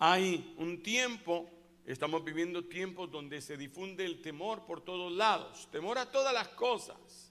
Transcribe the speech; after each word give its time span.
Hay 0.00 0.54
un 0.56 0.82
tiempo, 0.82 1.50
estamos 1.84 2.24
viviendo 2.24 2.64
tiempos 2.64 3.10
donde 3.10 3.42
se 3.42 3.58
difunde 3.58 4.04
el 4.04 4.22
temor 4.22 4.64
por 4.64 4.80
todos 4.82 5.12
lados, 5.12 5.68
temor 5.70 5.98
a 5.98 6.10
todas 6.10 6.32
las 6.32 6.48
cosas. 6.48 7.30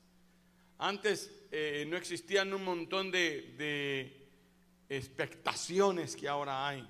Antes 0.77 1.31
eh, 1.51 1.85
no 1.89 1.97
existían 1.97 2.53
un 2.53 2.63
montón 2.63 3.09
de, 3.09 3.55
de 3.57 4.29
expectaciones 4.87 6.15
que 6.15 6.27
ahora 6.27 6.67
hay. 6.67 6.87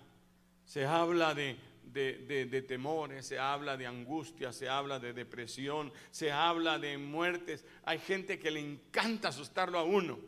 Se 0.65 0.86
habla 0.86 1.34
de, 1.34 1.57
de, 1.93 2.61
temores, 2.68 3.25
se 3.25 3.39
habla 3.39 3.77
de 3.77 3.88
angustia, 3.88 4.52
se 4.52 4.70
habla 4.70 5.00
de 5.00 5.14
depresión, 5.14 5.91
se 6.11 6.32
habla 6.32 6.77
de 6.77 6.98
muertes. 6.98 7.66
Hay 7.84 8.00
gente 8.00 8.38
que 8.38 8.52
le 8.52 8.59
encanta 8.59 9.30
asustarlo 9.30 9.80
a 9.80 9.84
uno, 9.84 10.20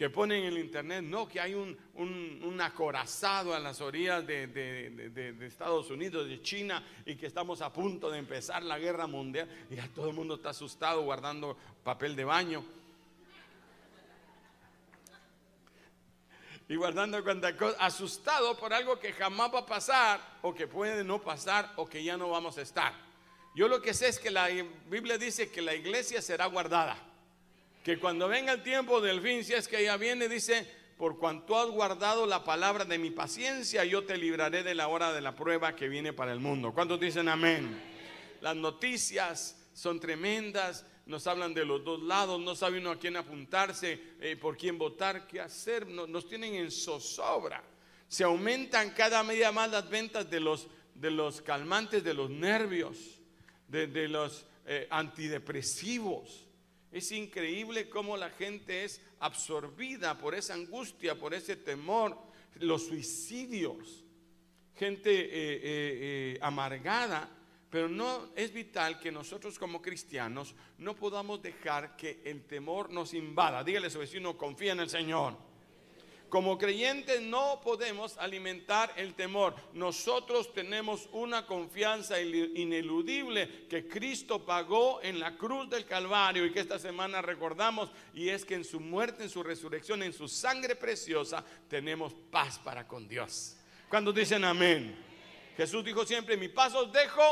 que 0.00 0.08
pone 0.08 0.38
en 0.38 0.44
el 0.44 0.56
internet, 0.56 1.04
no, 1.04 1.28
que 1.28 1.38
hay 1.38 1.52
un, 1.52 1.76
un, 1.96 2.58
acorazado 2.62 3.54
a 3.54 3.58
las 3.58 3.82
orillas 3.82 4.26
de, 4.26 5.36
Estados 5.42 5.90
Unidos, 5.90 6.26
de 6.26 6.40
China, 6.40 6.82
y 7.04 7.16
que 7.16 7.26
estamos 7.26 7.60
a 7.60 7.70
punto 7.70 8.10
de 8.10 8.18
empezar 8.18 8.62
la 8.62 8.78
guerra 8.78 9.06
mundial, 9.06 9.46
y 9.68 9.76
ya 9.76 9.86
todo 9.94 10.08
el 10.08 10.16
mundo 10.16 10.36
está 10.36 10.48
asustado 10.48 11.02
guardando 11.02 11.54
papel 11.84 12.16
de 12.16 12.24
baño. 12.24 12.64
y 16.66 16.76
guardando 16.76 17.22
cuanta 17.22 17.54
cosa, 17.54 17.76
asustado 17.78 18.56
por 18.56 18.72
algo 18.72 18.98
que 18.98 19.12
jamás 19.12 19.52
va 19.52 19.58
a 19.58 19.66
pasar 19.66 20.38
o 20.40 20.54
que 20.54 20.66
puede 20.66 21.04
no 21.04 21.20
pasar 21.20 21.74
o 21.76 21.86
que 21.86 22.02
ya 22.02 22.16
no 22.16 22.30
vamos 22.30 22.56
a 22.56 22.62
estar. 22.62 22.94
Yo 23.54 23.68
lo 23.68 23.82
que 23.82 23.92
sé 23.92 24.08
es 24.08 24.18
que 24.18 24.30
la 24.30 24.48
Biblia 24.86 25.18
dice 25.18 25.50
que 25.50 25.60
la 25.60 25.74
iglesia 25.74 26.22
será 26.22 26.46
guardada. 26.46 27.09
Que 27.84 27.98
cuando 27.98 28.28
venga 28.28 28.52
el 28.52 28.62
tiempo 28.62 29.00
del 29.00 29.20
fin, 29.20 29.42
si 29.42 29.54
es 29.54 29.66
que 29.66 29.82
ya 29.82 29.96
viene, 29.96 30.28
dice, 30.28 30.66
por 30.98 31.18
cuanto 31.18 31.58
has 31.58 31.68
guardado 31.68 32.26
la 32.26 32.44
palabra 32.44 32.84
de 32.84 32.98
mi 32.98 33.10
paciencia, 33.10 33.84
yo 33.86 34.04
te 34.04 34.18
libraré 34.18 34.62
de 34.62 34.74
la 34.74 34.88
hora 34.88 35.14
de 35.14 35.22
la 35.22 35.34
prueba 35.34 35.74
que 35.74 35.88
viene 35.88 36.12
para 36.12 36.32
el 36.32 36.40
mundo. 36.40 36.74
¿Cuántos 36.74 37.00
dicen 37.00 37.28
amén? 37.28 37.80
Las 38.42 38.54
noticias 38.54 39.56
son 39.72 39.98
tremendas, 39.98 40.84
nos 41.06 41.26
hablan 41.26 41.54
de 41.54 41.64
los 41.64 41.82
dos 41.84 42.02
lados, 42.02 42.38
no 42.40 42.54
sabe 42.54 42.78
uno 42.78 42.90
a 42.90 42.98
quién 42.98 43.16
apuntarse, 43.16 43.98
eh, 44.20 44.36
por 44.36 44.56
quién 44.56 44.76
votar, 44.76 45.26
qué 45.26 45.40
hacer, 45.40 45.86
nos, 45.86 46.28
tienen 46.28 46.54
en 46.54 46.70
zozobra. 46.70 47.62
Se 48.06 48.24
aumentan 48.24 48.90
cada 48.90 49.22
media 49.22 49.52
más 49.52 49.70
las 49.70 49.88
ventas 49.88 50.30
de 50.30 50.40
los, 50.40 50.68
de 50.94 51.10
los 51.10 51.40
calmantes 51.40 52.04
de 52.04 52.12
los 52.12 52.28
nervios, 52.28 52.98
de, 53.68 54.08
los 54.08 54.44
eh, 54.66 54.86
antidepresivos. 54.90 56.46
Es 56.90 57.12
increíble 57.12 57.88
cómo 57.88 58.16
la 58.16 58.30
gente 58.30 58.84
es 58.84 59.00
absorbida 59.20 60.18
por 60.18 60.34
esa 60.34 60.54
angustia, 60.54 61.18
por 61.18 61.34
ese 61.34 61.56
temor, 61.56 62.18
los 62.56 62.86
suicidios, 62.86 64.04
gente 64.74 65.10
eh, 65.12 66.38
amargada 66.40 67.36
pero 67.70 67.88
no 67.88 68.30
es 68.34 68.52
vital 68.52 68.98
que 68.98 69.12
nosotros 69.12 69.58
como 69.58 69.80
cristianos 69.80 70.56
no 70.78 70.96
podamos 70.96 71.40
dejar 71.40 71.96
que 71.96 72.20
el 72.24 72.44
temor 72.44 72.90
nos 72.90 73.14
invada. 73.14 73.62
Dígale 73.62 73.86
a 73.86 73.90
su 73.90 74.00
vecino, 74.00 74.36
confía 74.36 74.72
en 74.72 74.80
el 74.80 74.90
Señor. 74.90 75.49
Como 76.30 76.56
creyentes 76.56 77.20
no 77.20 77.60
podemos 77.60 78.16
alimentar 78.16 78.92
el 78.96 79.14
temor. 79.14 79.56
Nosotros 79.72 80.54
tenemos 80.54 81.08
una 81.10 81.44
confianza 81.44 82.20
ineludible 82.20 83.66
que 83.68 83.88
Cristo 83.88 84.46
pagó 84.46 85.02
en 85.02 85.18
la 85.18 85.36
cruz 85.36 85.68
del 85.68 85.84
Calvario 85.84 86.46
y 86.46 86.52
que 86.52 86.60
esta 86.60 86.78
semana 86.78 87.20
recordamos 87.20 87.90
y 88.14 88.28
es 88.28 88.44
que 88.44 88.54
en 88.54 88.64
su 88.64 88.78
muerte, 88.78 89.24
en 89.24 89.28
su 89.28 89.42
resurrección, 89.42 90.04
en 90.04 90.12
su 90.12 90.28
sangre 90.28 90.76
preciosa, 90.76 91.44
tenemos 91.68 92.14
paz 92.30 92.60
para 92.60 92.86
con 92.86 93.08
Dios. 93.08 93.56
Cuando 93.88 94.12
dicen 94.12 94.44
amén. 94.44 94.96
Jesús 95.56 95.84
dijo 95.84 96.06
siempre, 96.06 96.36
mi 96.36 96.48
paso 96.48 96.86
os 96.86 96.92
dejo, 96.92 97.22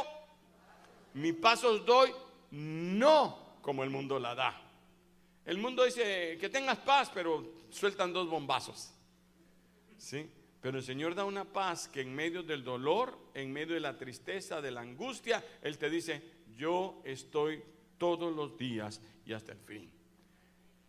mi 1.15 1.33
paso 1.33 1.71
os 1.71 1.87
doy 1.87 2.13
no 2.51 3.59
como 3.63 3.85
el 3.85 3.91
mundo 3.91 4.19
la 4.19 4.35
da. 4.35 4.61
El 5.45 5.57
mundo 5.57 5.85
dice 5.85 6.37
que 6.39 6.49
tengas 6.49 6.79
paz, 6.79 7.11
pero 7.15 7.59
sueltan 7.71 8.13
dos 8.13 8.29
bombazos. 8.29 8.93
¿Sí? 9.99 10.31
Pero 10.61 10.79
el 10.79 10.85
Señor 10.85 11.15
da 11.15 11.25
una 11.25 11.45
paz 11.45 11.89
que 11.89 12.01
en 12.01 12.15
medio 12.15 12.43
del 12.43 12.65
dolor, 12.65 13.19
en 13.35 13.53
medio 13.53 13.75
de 13.75 13.81
la 13.81 13.97
tristeza, 13.97 14.61
de 14.61 14.71
la 14.71 14.81
angustia, 14.81 15.45
Él 15.63 15.79
te 15.79 15.91
dice, 15.91 16.23
yo 16.57 17.01
estoy 17.05 17.63
todos 17.97 18.35
los 18.35 18.57
días 18.57 19.01
y 19.25 19.33
hasta 19.33 19.53
el 19.53 19.59
fin. 19.59 19.91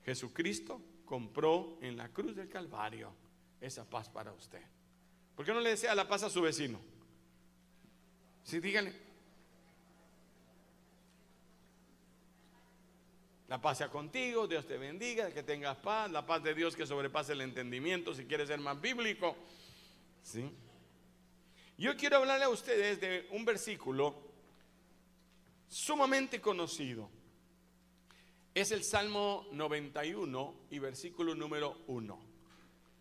Jesucristo 0.03 0.81
compró 1.05 1.77
en 1.81 1.97
la 1.97 2.09
cruz 2.09 2.35
del 2.35 2.49
Calvario 2.49 3.13
esa 3.61 3.87
paz 3.87 4.09
para 4.09 4.31
usted. 4.31 4.61
¿Por 5.35 5.45
qué 5.45 5.53
no 5.53 5.59
le 5.59 5.71
desea 5.71 5.93
la 5.93 6.07
paz 6.07 6.23
a 6.23 6.29
su 6.29 6.41
vecino? 6.41 6.79
Sí, 8.43 8.59
dígale, 8.59 8.93
La 13.49 13.59
paz 13.59 13.79
sea 13.79 13.89
contigo, 13.89 14.47
Dios 14.47 14.67
te 14.67 14.77
bendiga, 14.77 15.31
que 15.31 15.41
tengas 15.41 15.75
paz, 15.77 16.11
la 16.11 16.23
paz 16.23 16.43
de 16.43 16.53
Dios 16.53 16.75
que 16.75 16.85
sobrepase 16.85 17.33
el 17.33 17.41
entendimiento 17.41 18.13
si 18.13 18.25
quieres 18.25 18.47
ser 18.47 18.59
más 18.59 18.79
bíblico. 18.79 19.35
¿Sí? 20.21 20.47
Yo 21.75 21.97
quiero 21.97 22.17
hablarle 22.17 22.45
a 22.45 22.49
ustedes 22.49 23.01
de 23.01 23.27
un 23.31 23.43
versículo 23.45 24.15
sumamente 25.67 26.39
conocido. 26.39 27.09
Es 28.53 28.69
el 28.69 28.83
Salmo 28.83 29.47
91 29.51 30.55
y 30.69 30.77
versículo 30.77 31.33
número 31.33 31.81
1. 31.88 32.19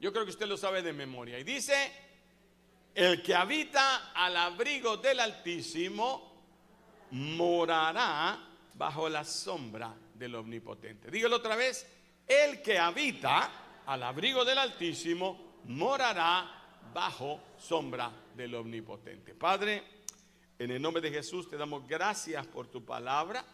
Yo 0.01 0.13
creo 0.15 0.25
que 0.25 0.31
usted 0.31 0.47
lo 0.47 0.57
sabe 0.57 0.81
de 0.81 0.95
memoria. 0.95 1.39
Y 1.39 1.45
dice, 1.45 1.93
el 2.95 3.23
que 3.23 3.35
habita 3.35 4.13
al 4.15 4.35
abrigo 4.35 4.97
del 4.97 5.21
Altísimo 5.21 6.43
morará 7.11 8.49
bajo 8.77 9.11
la 9.11 9.25
sombra 9.25 9.95
del 10.19 10.35
Omnipotente. 10.35 11.11
Dígalo 11.11 11.37
otra 11.37 11.57
vez, 11.57 11.87
el 12.27 12.61
que 12.61 12.79
habita 12.79 13.83
al 13.87 14.03
abrigo 14.03 14.45
del 14.45 14.59
Altísimo 14.59 15.61
morará 15.65 16.81
bajo 16.93 17.41
sombra 17.59 18.11
del 18.35 18.55
Omnipotente. 18.55 19.35
Padre, 19.35 19.83
en 20.59 20.71
el 20.71 20.83
nombre 20.83 21.01
de 21.01 21.11
Jesús 21.11 21.49
te 21.49 21.57
damos 21.57 21.87
gracias 21.87 22.47
por 22.47 22.67
tu 22.67 22.85
palabra. 22.85 23.45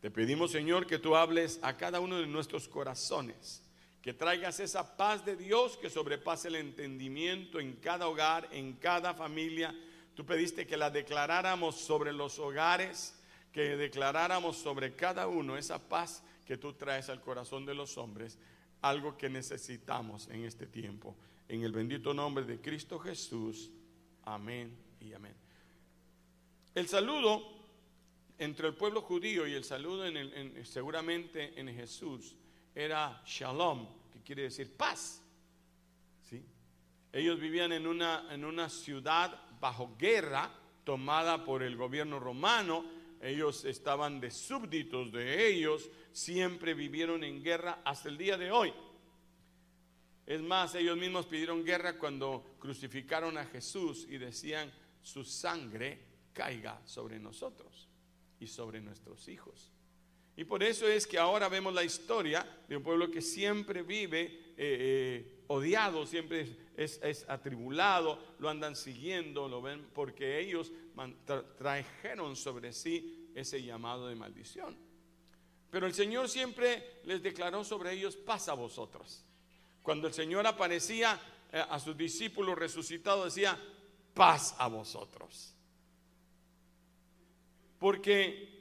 Te 0.00 0.10
pedimos, 0.10 0.50
Señor, 0.50 0.86
que 0.86 0.98
tú 0.98 1.16
hables 1.16 1.58
a 1.62 1.76
cada 1.76 2.00
uno 2.00 2.18
de 2.18 2.26
nuestros 2.26 2.68
corazones, 2.68 3.62
que 4.02 4.12
traigas 4.12 4.60
esa 4.60 4.96
paz 4.96 5.24
de 5.24 5.36
Dios 5.36 5.76
que 5.76 5.88
sobrepase 5.88 6.48
el 6.48 6.56
entendimiento 6.56 7.60
en 7.60 7.76
cada 7.76 8.08
hogar, 8.08 8.48
en 8.52 8.74
cada 8.74 9.14
familia. 9.14 9.74
Tú 10.14 10.26
pediste 10.26 10.66
que 10.66 10.76
la 10.76 10.90
declaráramos 10.90 11.76
sobre 11.76 12.12
los 12.12 12.38
hogares 12.38 13.14
que 13.52 13.76
declaráramos 13.76 14.56
sobre 14.56 14.96
cada 14.96 15.28
uno 15.28 15.56
esa 15.56 15.78
paz 15.78 16.24
que 16.46 16.56
tú 16.56 16.72
traes 16.72 17.08
al 17.08 17.20
corazón 17.20 17.66
de 17.66 17.74
los 17.74 17.98
hombres, 17.98 18.38
algo 18.80 19.16
que 19.16 19.28
necesitamos 19.28 20.28
en 20.28 20.44
este 20.44 20.66
tiempo. 20.66 21.16
En 21.48 21.62
el 21.62 21.72
bendito 21.72 22.14
nombre 22.14 22.44
de 22.44 22.60
Cristo 22.60 22.98
Jesús. 22.98 23.70
Amén 24.24 24.76
y 25.00 25.12
amén. 25.12 25.34
El 26.74 26.88
saludo 26.88 27.42
entre 28.38 28.68
el 28.68 28.74
pueblo 28.74 29.02
judío 29.02 29.46
y 29.46 29.52
el 29.52 29.64
saludo 29.64 30.06
en 30.06 30.64
seguramente 30.64 31.58
en 31.60 31.68
Jesús 31.68 32.34
era 32.74 33.22
shalom, 33.26 33.86
que 34.12 34.20
quiere 34.22 34.42
decir 34.42 34.74
paz. 34.74 35.22
¿Sí? 36.22 36.42
Ellos 37.12 37.38
vivían 37.38 37.72
en 37.72 37.86
una, 37.86 38.26
en 38.32 38.44
una 38.44 38.70
ciudad 38.70 39.38
bajo 39.60 39.94
guerra 39.98 40.50
tomada 40.84 41.44
por 41.44 41.62
el 41.62 41.76
gobierno 41.76 42.18
romano 42.18 43.01
ellos 43.22 43.64
estaban 43.64 44.20
de 44.20 44.30
súbditos 44.30 45.12
de 45.12 45.48
ellos, 45.48 45.88
siempre 46.10 46.74
vivieron 46.74 47.22
en 47.22 47.42
guerra 47.42 47.80
hasta 47.84 48.08
el 48.08 48.18
día 48.18 48.36
de 48.36 48.50
hoy. 48.50 48.72
Es 50.26 50.42
más, 50.42 50.74
ellos 50.74 50.96
mismos 50.96 51.26
pidieron 51.26 51.64
guerra 51.64 51.96
cuando 51.96 52.56
crucificaron 52.58 53.38
a 53.38 53.44
Jesús 53.46 54.06
y 54.08 54.18
decían, 54.18 54.72
su 55.02 55.24
sangre 55.24 55.98
caiga 56.32 56.80
sobre 56.84 57.18
nosotros 57.18 57.88
y 58.40 58.46
sobre 58.46 58.80
nuestros 58.80 59.28
hijos. 59.28 59.72
Y 60.36 60.44
por 60.44 60.62
eso 60.62 60.88
es 60.88 61.06
que 61.06 61.18
ahora 61.18 61.48
vemos 61.48 61.74
la 61.74 61.84
historia 61.84 62.64
de 62.68 62.76
un 62.76 62.82
pueblo 62.82 63.10
que 63.10 63.20
siempre 63.20 63.82
vive 63.82 64.22
eh, 64.22 64.56
eh, 64.56 65.44
odiado, 65.48 66.06
siempre 66.06 66.56
es, 66.76 67.28
atribulado, 67.28 68.18
lo 68.38 68.48
andan 68.48 68.74
siguiendo, 68.74 69.48
lo 69.48 69.60
ven, 69.60 69.86
porque 69.92 70.40
ellos 70.40 70.72
trajeron 71.58 72.36
sobre 72.36 72.72
sí 72.72 73.21
ese 73.34 73.62
llamado 73.62 74.08
de 74.08 74.16
maldición. 74.16 74.76
Pero 75.70 75.86
el 75.86 75.94
Señor 75.94 76.28
siempre 76.28 77.00
les 77.04 77.22
declaró 77.22 77.64
sobre 77.64 77.92
ellos 77.92 78.16
paz 78.16 78.48
a 78.48 78.54
vosotros. 78.54 79.24
Cuando 79.82 80.06
el 80.06 80.12
Señor 80.12 80.46
aparecía 80.46 81.18
eh, 81.50 81.64
a 81.66 81.80
sus 81.80 81.96
discípulos 81.96 82.58
resucitados, 82.58 83.34
decía 83.34 83.58
paz 84.12 84.54
a 84.58 84.68
vosotros. 84.68 85.54
Porque 87.78 88.52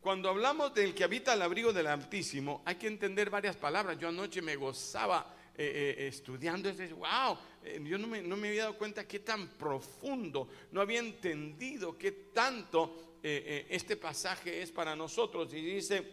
cuando 0.00 0.30
hablamos 0.30 0.72
del 0.72 0.94
que 0.94 1.04
habita 1.04 1.32
al 1.32 1.42
abrigo 1.42 1.72
del 1.72 1.88
Altísimo, 1.88 2.62
hay 2.64 2.76
que 2.76 2.86
entender 2.86 3.30
varias 3.30 3.56
palabras. 3.56 3.98
Yo 3.98 4.08
anoche 4.08 4.40
me 4.40 4.56
gozaba 4.56 5.34
eh, 5.56 5.96
eh, 5.98 6.06
estudiando, 6.06 6.70
es, 6.70 6.92
wow, 6.92 7.36
yo 7.82 7.98
no 7.98 8.06
me, 8.06 8.22
no 8.22 8.36
me, 8.36 8.48
había 8.48 8.62
dado 8.62 8.78
cuenta 8.78 9.06
qué 9.06 9.18
tan 9.18 9.48
profundo, 9.48 10.48
no 10.70 10.80
había 10.80 11.00
entendido 11.00 11.98
qué 11.98 12.12
tanto 12.32 13.09
este 13.22 13.96
pasaje 13.96 14.62
es 14.62 14.70
para 14.70 14.96
nosotros. 14.96 15.52
Y 15.54 15.60
dice 15.62 16.12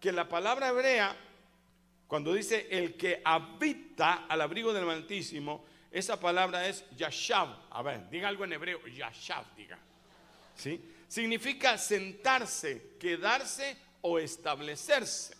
que 0.00 0.12
la 0.12 0.28
palabra 0.28 0.68
hebrea, 0.68 1.16
cuando 2.06 2.32
dice 2.32 2.68
el 2.70 2.96
que 2.96 3.20
habita 3.24 4.26
al 4.26 4.40
abrigo 4.40 4.72
del 4.72 4.88
Altísimo, 4.88 5.64
esa 5.90 6.20
palabra 6.20 6.68
es 6.68 6.84
yashav. 6.96 7.56
A 7.70 7.82
ver, 7.82 8.08
diga 8.10 8.28
algo 8.28 8.44
en 8.44 8.52
hebreo, 8.52 8.86
yashav, 8.86 9.54
diga. 9.56 9.78
¿Sí? 10.54 10.80
Significa 11.08 11.78
sentarse, 11.78 12.96
quedarse 12.98 13.76
o 14.02 14.18
establecerse. 14.18 15.34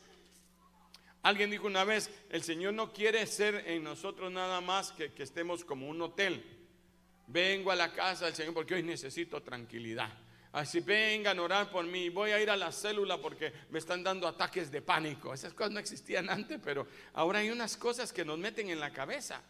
Alguien 1.23 1.51
dijo 1.51 1.67
una 1.67 1.85
vez, 1.85 2.11
el 2.31 2.43
Señor 2.43 2.75
no 2.75 2.93
quiere 2.93 3.27
ser 3.27 3.65
en 3.67 3.83
nosotros 3.83 4.31
nada 4.31 4.61
más 4.61 4.93
que, 4.93 5.13
que 5.13 5.25
estemos 5.25 5.65
como 5.65 5.89
un 5.89 6.01
hotel. 6.01 6.45
Vengo 7.27 7.73
a 7.73 7.77
la 7.77 7.93
casa 7.93 8.27
del 8.27 8.35
Señor 8.35 8.55
porque 8.55 8.75
hoy 8.75 8.83
necesito 8.83 9.43
tranquilidad. 9.43 10.13
Así 10.57 10.81
vengan 10.81 11.39
a 11.39 11.43
orar 11.43 11.71
por 11.71 11.85
mí. 11.85 12.09
Voy 12.09 12.31
a 12.31 12.41
ir 12.41 12.51
a 12.51 12.57
la 12.57 12.73
célula 12.73 13.21
porque 13.21 13.53
me 13.71 13.79
están 13.79 14.03
dando 14.03 14.27
ataques 14.27 14.71
de 14.71 14.83
pánico. 14.83 15.33
Esas 15.33 15.53
cosas 15.53 15.73
no 15.73 15.79
existían 15.79 16.31
antes, 16.31 16.59
pero 16.63 16.87
ahora 17.13 17.41
hay 17.41 17.51
unas 17.51 17.77
cosas 17.77 18.13
que 18.13 18.25
nos 18.25 18.39
meten 18.39 18.71
en 18.71 18.81
la 18.81 18.93
cabeza. 18.93 19.43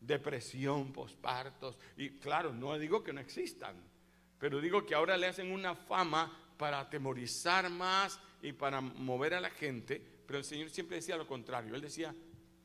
Depresión, 0.00 0.92
pospartos. 0.92 1.78
Y 1.96 2.10
claro, 2.18 2.52
no 2.52 2.78
digo 2.78 3.02
que 3.02 3.12
no 3.12 3.20
existan, 3.20 3.76
pero 4.38 4.60
digo 4.60 4.84
que 4.86 4.94
ahora 4.94 5.16
le 5.16 5.26
hacen 5.26 5.50
una 5.50 5.74
fama 5.74 6.54
para 6.56 6.80
atemorizar 6.80 7.68
más 7.68 8.20
y 8.40 8.52
para 8.52 8.80
mover 8.80 9.34
a 9.34 9.40
la 9.40 9.50
gente 9.50 10.14
pero 10.26 10.38
el 10.38 10.44
Señor 10.44 10.70
siempre 10.70 10.96
decía 10.96 11.16
lo 11.16 11.26
contrario. 11.26 11.74
Él 11.74 11.80
decía, 11.80 12.14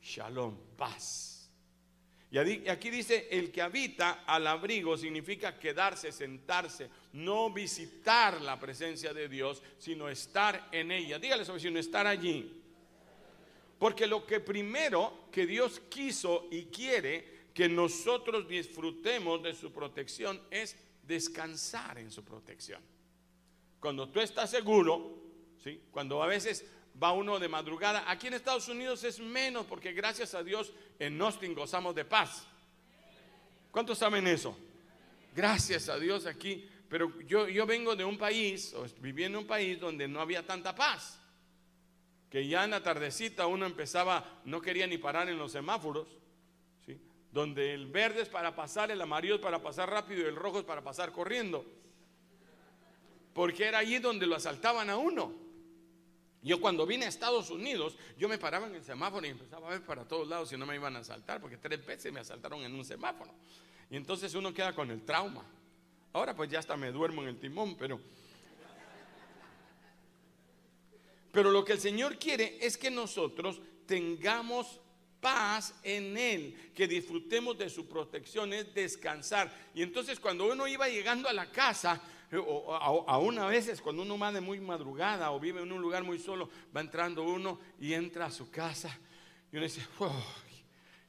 shalom, 0.02 0.58
paz. 0.78 1.39
Y 2.32 2.38
aquí 2.38 2.92
dice, 2.92 3.28
el 3.32 3.52
que 3.52 3.62
habita 3.62 4.24
al 4.26 4.46
abrigo 4.46 4.96
significa 4.96 5.58
quedarse, 5.58 6.12
sentarse, 6.12 6.90
no 7.14 7.52
visitar 7.52 8.40
la 8.42 8.60
presencia 8.60 9.14
de 9.14 9.28
Dios, 9.28 9.64
sino 9.80 10.08
estar 10.10 10.70
en 10.72 10.92
ella. 10.92 11.18
Dígale 11.18 11.44
sobre 11.44 11.60
sino 11.60 11.80
estar 11.80 12.06
allí. 12.06 12.62
Porque 13.80 14.06
lo 14.06 14.28
que 14.28 14.40
primero 14.42 15.30
que 15.32 15.48
Dios 15.48 15.82
quiso 15.90 16.48
y 16.52 16.66
quiere 16.66 17.40
que 17.54 17.68
nosotros 17.68 18.48
disfrutemos 18.48 19.42
de 19.42 19.56
su 19.56 19.72
protección 19.74 20.40
es 20.52 20.78
descansar 21.02 21.98
en 21.98 22.12
su 22.12 22.24
protección. 22.24 22.82
Cuando 23.80 24.08
tú 24.10 24.20
estás 24.20 24.52
seguro, 24.52 25.24
¿sí? 25.64 25.82
cuando 25.90 26.22
a 26.22 26.28
veces 26.28 26.64
va 27.02 27.14
uno 27.14 27.40
de 27.40 27.48
madrugada. 27.48 28.04
Aquí 28.08 28.28
en 28.28 28.34
Estados 28.34 28.68
Unidos 28.68 29.04
es 29.04 29.20
menos 29.20 29.66
porque 29.66 29.94
gracias 29.94 30.34
a 30.34 30.44
Dios 30.44 30.74
en 31.00 31.22
Austin 31.22 31.54
gozamos 31.54 31.96
de 31.96 32.06
paz. 32.06 32.46
¿Cuántos 33.72 33.98
saben 33.98 34.28
eso? 34.28 34.58
Gracias 35.36 35.90
a 35.90 35.98
Dios 35.98 36.26
aquí. 36.26 36.68
Pero 36.90 37.20
yo, 37.22 37.48
yo 37.48 37.66
vengo 37.68 37.96
de 37.96 38.04
un 38.04 38.18
país, 38.18 38.74
o 38.74 38.86
viví 39.00 39.24
en 39.24 39.36
un 39.36 39.46
país 39.46 39.80
donde 39.80 40.08
no 40.08 40.20
había 40.20 40.46
tanta 40.46 40.74
paz. 40.74 41.20
Que 42.30 42.48
ya 42.48 42.66
en 42.66 42.72
la 42.72 42.82
tardecita 42.82 43.48
uno 43.48 43.66
empezaba, 43.66 44.42
no 44.46 44.60
quería 44.60 44.88
ni 44.88 44.98
parar 44.98 45.30
en 45.30 45.38
los 45.38 45.52
semáforos. 45.52 46.08
¿sí? 46.86 47.00
Donde 47.32 47.74
el 47.76 47.88
verde 47.88 48.24
es 48.24 48.30
para 48.30 48.56
pasar, 48.56 48.90
el 48.90 49.02
amarillo 49.02 49.36
es 49.36 49.42
para 49.42 49.62
pasar 49.62 49.90
rápido 49.90 50.22
y 50.22 50.26
el 50.26 50.36
rojo 50.36 50.60
es 50.60 50.66
para 50.66 50.82
pasar 50.82 51.12
corriendo. 51.12 51.64
Porque 53.34 53.66
era 53.66 53.78
allí 53.78 54.00
donde 54.00 54.26
lo 54.26 54.36
asaltaban 54.36 54.90
a 54.90 54.98
uno. 54.98 55.49
Yo 56.42 56.62
cuando 56.62 56.86
vine 56.86 57.06
a 57.06 57.10
Estados 57.10 57.50
Unidos, 57.50 57.98
yo 58.18 58.30
me 58.30 58.38
paraba 58.38 58.68
en 58.68 58.76
el 58.76 58.84
semáforo 58.84 59.26
y 59.26 59.30
empezaba 59.30 59.68
a 59.68 59.72
ver 59.72 59.86
para 59.86 60.08
todos 60.08 60.28
lados 60.28 60.50
si 60.50 60.58
no 60.58 60.66
me 60.66 60.76
iban 60.76 60.96
a 60.96 61.00
asaltar, 61.00 61.42
porque 61.42 61.58
tres 61.58 61.86
veces 61.86 62.14
me 62.14 62.22
asaltaron 62.22 62.62
en 62.62 62.74
un 62.74 62.86
semáforo. 62.86 63.34
Y 63.90 63.98
entonces 63.98 64.34
uno 64.36 64.54
queda 64.54 64.74
con 64.74 64.90
el 64.92 65.04
trauma. 65.04 65.44
Ahora 66.14 66.36
pues 66.36 66.50
ya 66.50 66.60
hasta 66.60 66.78
me 66.78 66.92
duermo 66.92 67.22
en 67.24 67.30
el 67.30 67.40
timón, 67.40 67.76
pero... 67.76 68.00
Pero 71.32 71.52
lo 71.52 71.64
que 71.64 71.74
el 71.74 71.80
Señor 71.80 72.18
quiere 72.18 72.58
es 72.60 72.76
que 72.76 72.90
nosotros 72.90 73.62
tengamos 73.86 74.80
paz 75.20 75.76
en 75.84 76.18
Él, 76.18 76.72
que 76.74 76.88
disfrutemos 76.88 77.58
de 77.58 77.70
su 77.70 77.88
protección, 77.88 78.54
es 78.54 78.74
descansar. 78.74 79.54
Y 79.76 79.84
entonces 79.84 80.20
cuando 80.20 80.52
uno 80.52 80.68
iba 80.68 80.88
llegando 80.88 81.30
a 81.30 81.34
la 81.34 81.52
casa, 81.52 82.02
o, 82.38 83.06
aún 83.08 83.40
a 83.40 83.48
veces 83.48 83.82
cuando 83.82 84.04
uno 84.04 84.18
va 84.18 84.32
de 84.32 84.42
muy 84.42 84.60
madrugada 84.60 85.32
o 85.32 85.40
vive 85.40 85.62
en 85.62 85.72
un 85.72 85.82
lugar 85.82 86.04
muy 86.04 86.20
solo, 86.20 86.50
va 86.76 86.82
entrando 86.82 87.24
uno 87.24 87.60
y 87.80 87.94
entra 87.94 88.28
a 88.28 88.32
su 88.32 88.50
casa 88.52 88.98
y 89.52 89.58
uno 89.58 89.66
dice, 89.66 89.82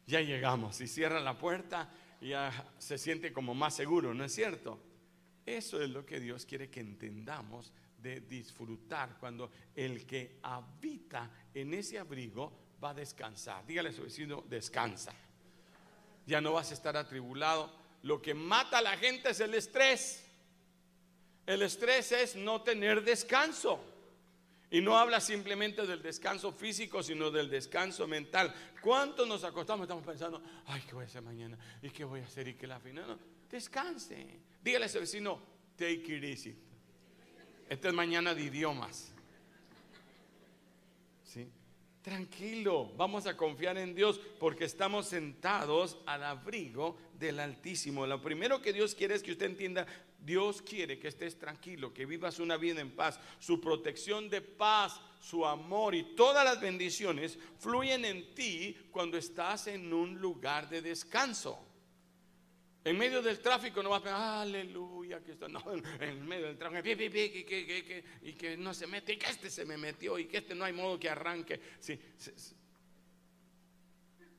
ya 0.07 0.21
llegamos 0.21 0.81
y 0.81 0.89
cierra 0.89 1.21
la 1.21 1.39
puerta 1.39 1.91
y 2.21 2.29
ya 2.29 2.73
se 2.79 2.99
siente 2.99 3.33
como 3.33 3.55
más 3.55 3.75
seguro, 3.75 4.15
¿no 4.15 4.25
es 4.25 4.35
cierto? 4.35 4.79
Eso 5.45 5.81
es 5.83 5.91
lo 5.91 6.07
que 6.07 6.21
Dios 6.21 6.47
quiere 6.47 6.71
que 6.71 6.81
entendamos 6.81 7.73
de 7.99 8.21
disfrutar 8.21 9.19
cuando 9.19 9.51
el 9.75 10.07
que 10.07 10.39
habita 10.43 11.31
en 11.53 11.75
ese 11.75 11.99
abrigo 11.99 12.53
va 12.83 12.91
a 12.91 12.95
descansar. 12.95 13.67
Dígale 13.67 13.91
a 13.91 13.93
su 13.93 14.03
vecino, 14.03 14.45
descansa. 14.49 15.13
Ya 16.27 16.41
no 16.41 16.53
vas 16.53 16.71
a 16.71 16.75
estar 16.75 16.97
atribulado. 16.97 17.71
Lo 18.03 18.23
que 18.23 18.33
mata 18.33 18.79
a 18.79 18.83
la 18.83 18.97
gente 18.97 19.31
es 19.31 19.41
el 19.41 19.55
estrés. 19.55 20.25
El 21.47 21.63
estrés 21.63 22.13
es 22.13 22.37
no 22.37 22.63
tener 22.63 23.03
descanso. 23.03 23.81
Y 24.71 24.81
no 24.81 24.97
habla 24.97 25.21
simplemente 25.21 25.85
del 25.85 26.01
descanso 26.01 26.53
físico, 26.53 27.03
sino 27.03 27.31
del 27.31 27.51
descanso 27.51 28.07
mental. 28.07 28.55
¿Cuántos 28.81 29.27
nos 29.27 29.43
acostamos? 29.43 29.85
Estamos 29.85 30.05
pensando, 30.05 30.41
ay, 30.67 30.83
¿qué 30.87 30.95
voy 30.95 31.03
a 31.03 31.07
hacer 31.07 31.23
mañana? 31.23 31.59
¿Y 31.83 31.91
qué 31.91 32.05
voy 32.05 32.21
a 32.21 32.25
hacer? 32.25 32.47
¿Y 32.47 32.55
qué 32.55 32.69
la 32.69 32.79
final? 32.79 33.19
Descanse. 33.51 34.39
Dígale 34.63 34.85
a 34.85 34.87
ese 34.87 35.01
vecino, 35.01 35.43
take 35.77 36.17
it 36.17 36.23
easy. 36.23 36.57
Esta 37.69 37.89
es 37.89 37.95
mañana 37.95 38.33
de 38.33 38.43
idiomas. 38.43 39.13
¿Sí? 41.25 41.51
Tranquilo, 42.03 42.93
vamos 42.97 43.27
a 43.27 43.37
confiar 43.37 43.77
en 43.77 43.95
Dios 43.95 44.21
porque 44.39 44.65
estamos 44.65 45.07
sentados 45.07 45.99
al 46.07 46.25
abrigo 46.25 46.97
del 47.19 47.41
Altísimo. 47.41 48.07
Lo 48.07 48.23
primero 48.23 48.63
que 48.63 48.73
Dios 48.73 48.95
quiere 48.95 49.17
es 49.17 49.23
que 49.23 49.33
usted 49.33 49.47
entienda 49.47 49.87
Dios 50.23 50.63
quiere 50.63 50.99
que 50.99 51.09
estés 51.09 51.39
tranquilo, 51.39 51.93
que 51.95 52.07
vivas 52.07 52.39
una 52.39 52.57
vida 52.57 52.81
en 52.81 52.91
paz. 52.91 53.19
Su 53.39 53.61
protección 53.61 54.29
de 54.29 54.41
paz, 54.41 55.01
su 55.21 55.47
amor 55.47 55.95
y 55.95 56.15
todas 56.15 56.45
las 56.45 56.61
bendiciones 56.61 57.39
fluyen 57.59 58.05
en 58.05 58.35
ti 58.35 58.77
cuando 58.91 59.17
estás 59.17 59.67
en 59.67 59.93
un 59.93 60.19
lugar 60.19 60.69
de 60.69 60.83
descanso. 60.83 61.67
En 62.83 62.97
medio 62.97 63.21
del 63.21 63.41
tráfico 63.41 63.83
no 63.83 63.91
vas 63.91 64.01
a 64.01 64.05
pensar, 64.05 64.43
aleluya, 64.43 65.23
que 65.23 65.33
está, 65.33 65.49
no, 65.49 65.63
en 66.01 66.27
medio 66.27 66.47
del 66.47 66.57
tráfico, 66.57 66.89
y, 66.89 68.33
que, 68.35 68.57
no 68.57 68.73
se 68.73 68.87
mete, 68.87 69.15
y 69.15 69.17
que 69.19 69.27
este 69.27 69.51
se 69.51 69.65
me 69.65 69.77
metió, 69.77 70.19
y 70.19 70.27
que 70.27 70.39
este 70.39 70.55
no 70.55 70.65
hay 70.65 70.73
modo 70.73 70.99
que 70.99 71.11
arranque. 71.11 71.61
Sí, 71.79 71.99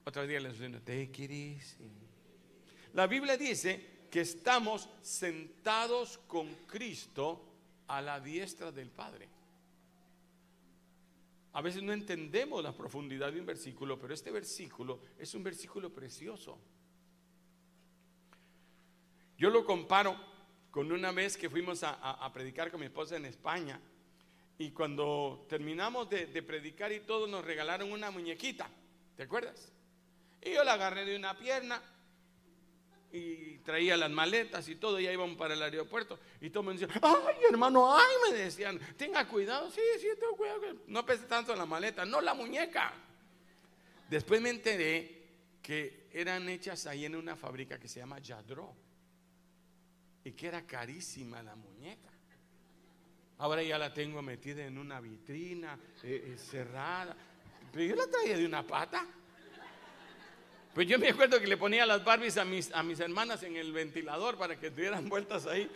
Otro 0.06 0.26
día 0.26 0.40
les 0.40 0.60
digo, 0.60 0.80
take 0.80 1.60
La 2.94 3.06
Biblia 3.06 3.38
dice 3.38 3.91
que 4.12 4.20
estamos 4.20 4.90
sentados 5.02 6.20
con 6.28 6.54
Cristo 6.68 7.42
a 7.88 8.02
la 8.02 8.20
diestra 8.20 8.70
del 8.72 8.90
Padre. 8.90 9.30
A 11.54 11.62
veces 11.62 11.82
no 11.82 11.94
entendemos 11.94 12.62
la 12.62 12.74
profundidad 12.74 13.32
de 13.32 13.40
un 13.40 13.46
versículo, 13.46 13.98
pero 13.98 14.14
este 14.14 14.30
versículo 14.32 15.00
es 15.18 15.34
un 15.34 15.44
versículo 15.44 15.90
precioso. 15.90 16.60
Yo 19.38 19.50
lo 19.50 19.66
comparo 19.66 20.16
con 20.72 20.92
una 20.92 21.12
vez 21.12 21.38
que 21.38 21.50
fuimos 21.50 21.82
a, 21.84 22.30
predicar 22.34 22.70
con 22.70 22.82
mi 22.82 22.88
esposa 22.88 23.16
en 23.16 23.26
España 23.26 23.80
y 24.58 24.72
cuando 24.72 25.46
terminamos 25.50 26.10
de, 26.10 26.28
de 26.28 26.44
predicar 26.44 26.92
y 26.92 27.00
todo 27.00 27.28
nos 27.28 27.44
regalaron 27.44 27.92
una 27.92 28.12
muñequita, 28.12 28.70
¿te 29.16 29.24
acuerdas? 29.24 29.72
Y 30.42 30.54
yo 30.54 30.64
la 30.64 30.74
agarré 30.74 31.06
de 31.06 31.16
una 31.16 31.38
pierna 31.38 31.82
y 33.12 33.58
traía 33.60 33.98
las 33.98 34.10
maletas 34.10 34.68
y 34.70 34.76
todo, 34.76 35.00
y 35.00 35.04
ya 35.04 35.14
íbamos 35.14 35.38
para 35.38 35.54
el 35.54 35.62
aeropuerto. 35.62 36.20
Y 36.40 36.50
todos 36.50 36.66
me 36.66 36.74
decían, 36.74 36.92
ay 37.02 37.36
hermano, 37.50 37.96
ay, 37.96 38.32
me 38.32 38.38
decían, 38.38 38.80
tenga 38.98 39.28
cuidado, 39.28 39.70
sí, 39.70 39.82
sí, 40.00 40.08
tengo 40.20 40.36
cuidado, 40.36 40.62
no 40.88 41.06
pese 41.06 41.26
tanto 41.26 41.56
la 41.56 41.66
maleta, 41.66 42.06
no 42.06 42.22
la 42.22 42.34
muñeca. 42.34 42.94
Después 44.10 44.42
me 44.42 44.50
enteré 44.50 45.22
que 45.62 46.08
eran 46.12 46.50
hechas 46.50 46.88
ahí 46.88 47.06
en 47.06 47.16
una 47.16 47.36
fábrica 47.36 47.80
que 47.80 47.88
se 47.88 48.00
llama 48.00 48.20
Yadro 48.20 48.76
y 50.24 50.32
que 50.32 50.48
era 50.48 50.66
carísima 50.66 51.42
la 51.42 51.56
muñeca. 51.56 52.10
Ahora 53.38 53.64
ya 53.64 53.78
la 53.78 53.94
tengo 53.94 54.22
metida 54.22 54.66
en 54.66 54.78
una 54.78 55.00
vitrina, 55.00 55.78
eh, 56.04 56.34
eh, 56.34 56.38
cerrada. 56.38 57.16
Pero 57.72 57.86
yo 57.86 57.96
la 57.96 58.08
traía 58.08 58.38
de 58.38 58.46
una 58.46 58.66
pata. 58.66 59.08
Pues 60.74 60.88
yo 60.88 60.98
me 60.98 61.10
acuerdo 61.10 61.40
que 61.40 61.48
le 61.48 61.58
ponía 61.58 61.86
las 61.86 62.04
Barbies 62.04 62.38
a 62.38 62.46
mis, 62.46 62.72
a 62.74 62.82
mis 62.82 63.00
hermanas 63.02 63.44
en 63.44 63.58
el 63.58 63.74
ventilador 63.74 64.38
para 64.38 64.58
que 64.58 64.72
tuvieran 64.72 65.10
vueltas 65.10 65.46
ahí. 65.46 65.70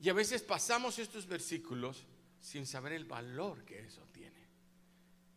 Y 0.00 0.08
a 0.08 0.14
veces 0.14 0.42
pasamos 0.42 0.98
estos 0.98 1.26
versículos 1.26 2.06
sin 2.40 2.66
saber 2.66 2.92
el 2.92 3.04
valor 3.04 3.64
que 3.64 3.80
eso 3.80 4.06
tiene. 4.12 4.48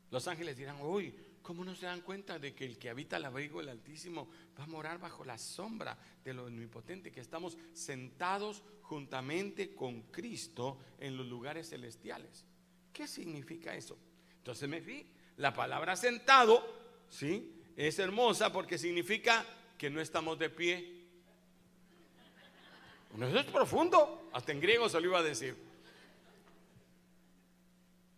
Los 0.10 0.28
ángeles 0.28 0.56
dirán, 0.56 0.82
uy, 0.82 1.14
¿cómo 1.42 1.66
no 1.66 1.76
se 1.76 1.86
dan 1.86 2.02
cuenta 2.02 2.40
de 2.40 2.56
que 2.56 2.66
el 2.66 2.78
que 2.78 2.90
habita 2.90 3.18
el 3.18 3.26
abrigo 3.26 3.60
del 3.60 3.70
Altísimo 3.70 4.30
va 4.58 4.64
a 4.64 4.68
morar 4.68 5.00
bajo 5.00 5.26
la 5.26 5.38
sombra 5.38 5.98
de 6.24 6.34
lo 6.34 6.46
omnipotente, 6.46 7.12
que 7.12 7.22
estamos 7.22 7.58
sentados 7.74 8.64
juntamente 8.84 9.76
con 9.76 10.04
Cristo 10.04 10.80
en 10.98 11.18
los 11.18 11.28
lugares 11.28 11.70
celestiales? 11.70 12.46
¿Qué 12.94 13.06
significa 13.06 13.76
eso? 13.76 13.98
Entonces 14.40 14.68
me 14.70 14.80
vi, 14.80 15.06
la 15.38 15.54
palabra 15.54 15.96
sentado, 15.96 16.66
¿sí? 17.10 17.54
Es 17.76 18.00
hermosa 18.00 18.52
porque 18.52 18.78
significa 18.78 19.46
que 19.78 19.90
no 19.90 20.02
estamos 20.02 20.40
de 20.40 20.50
pie. 20.50 21.06
eso 23.16 23.40
es 23.40 23.46
profundo, 23.46 24.30
hasta 24.34 24.52
en 24.52 24.60
griego 24.60 24.90
se 24.90 25.00
lo 25.00 25.08
iba 25.08 25.20
a 25.20 25.24
decir. 25.24 25.56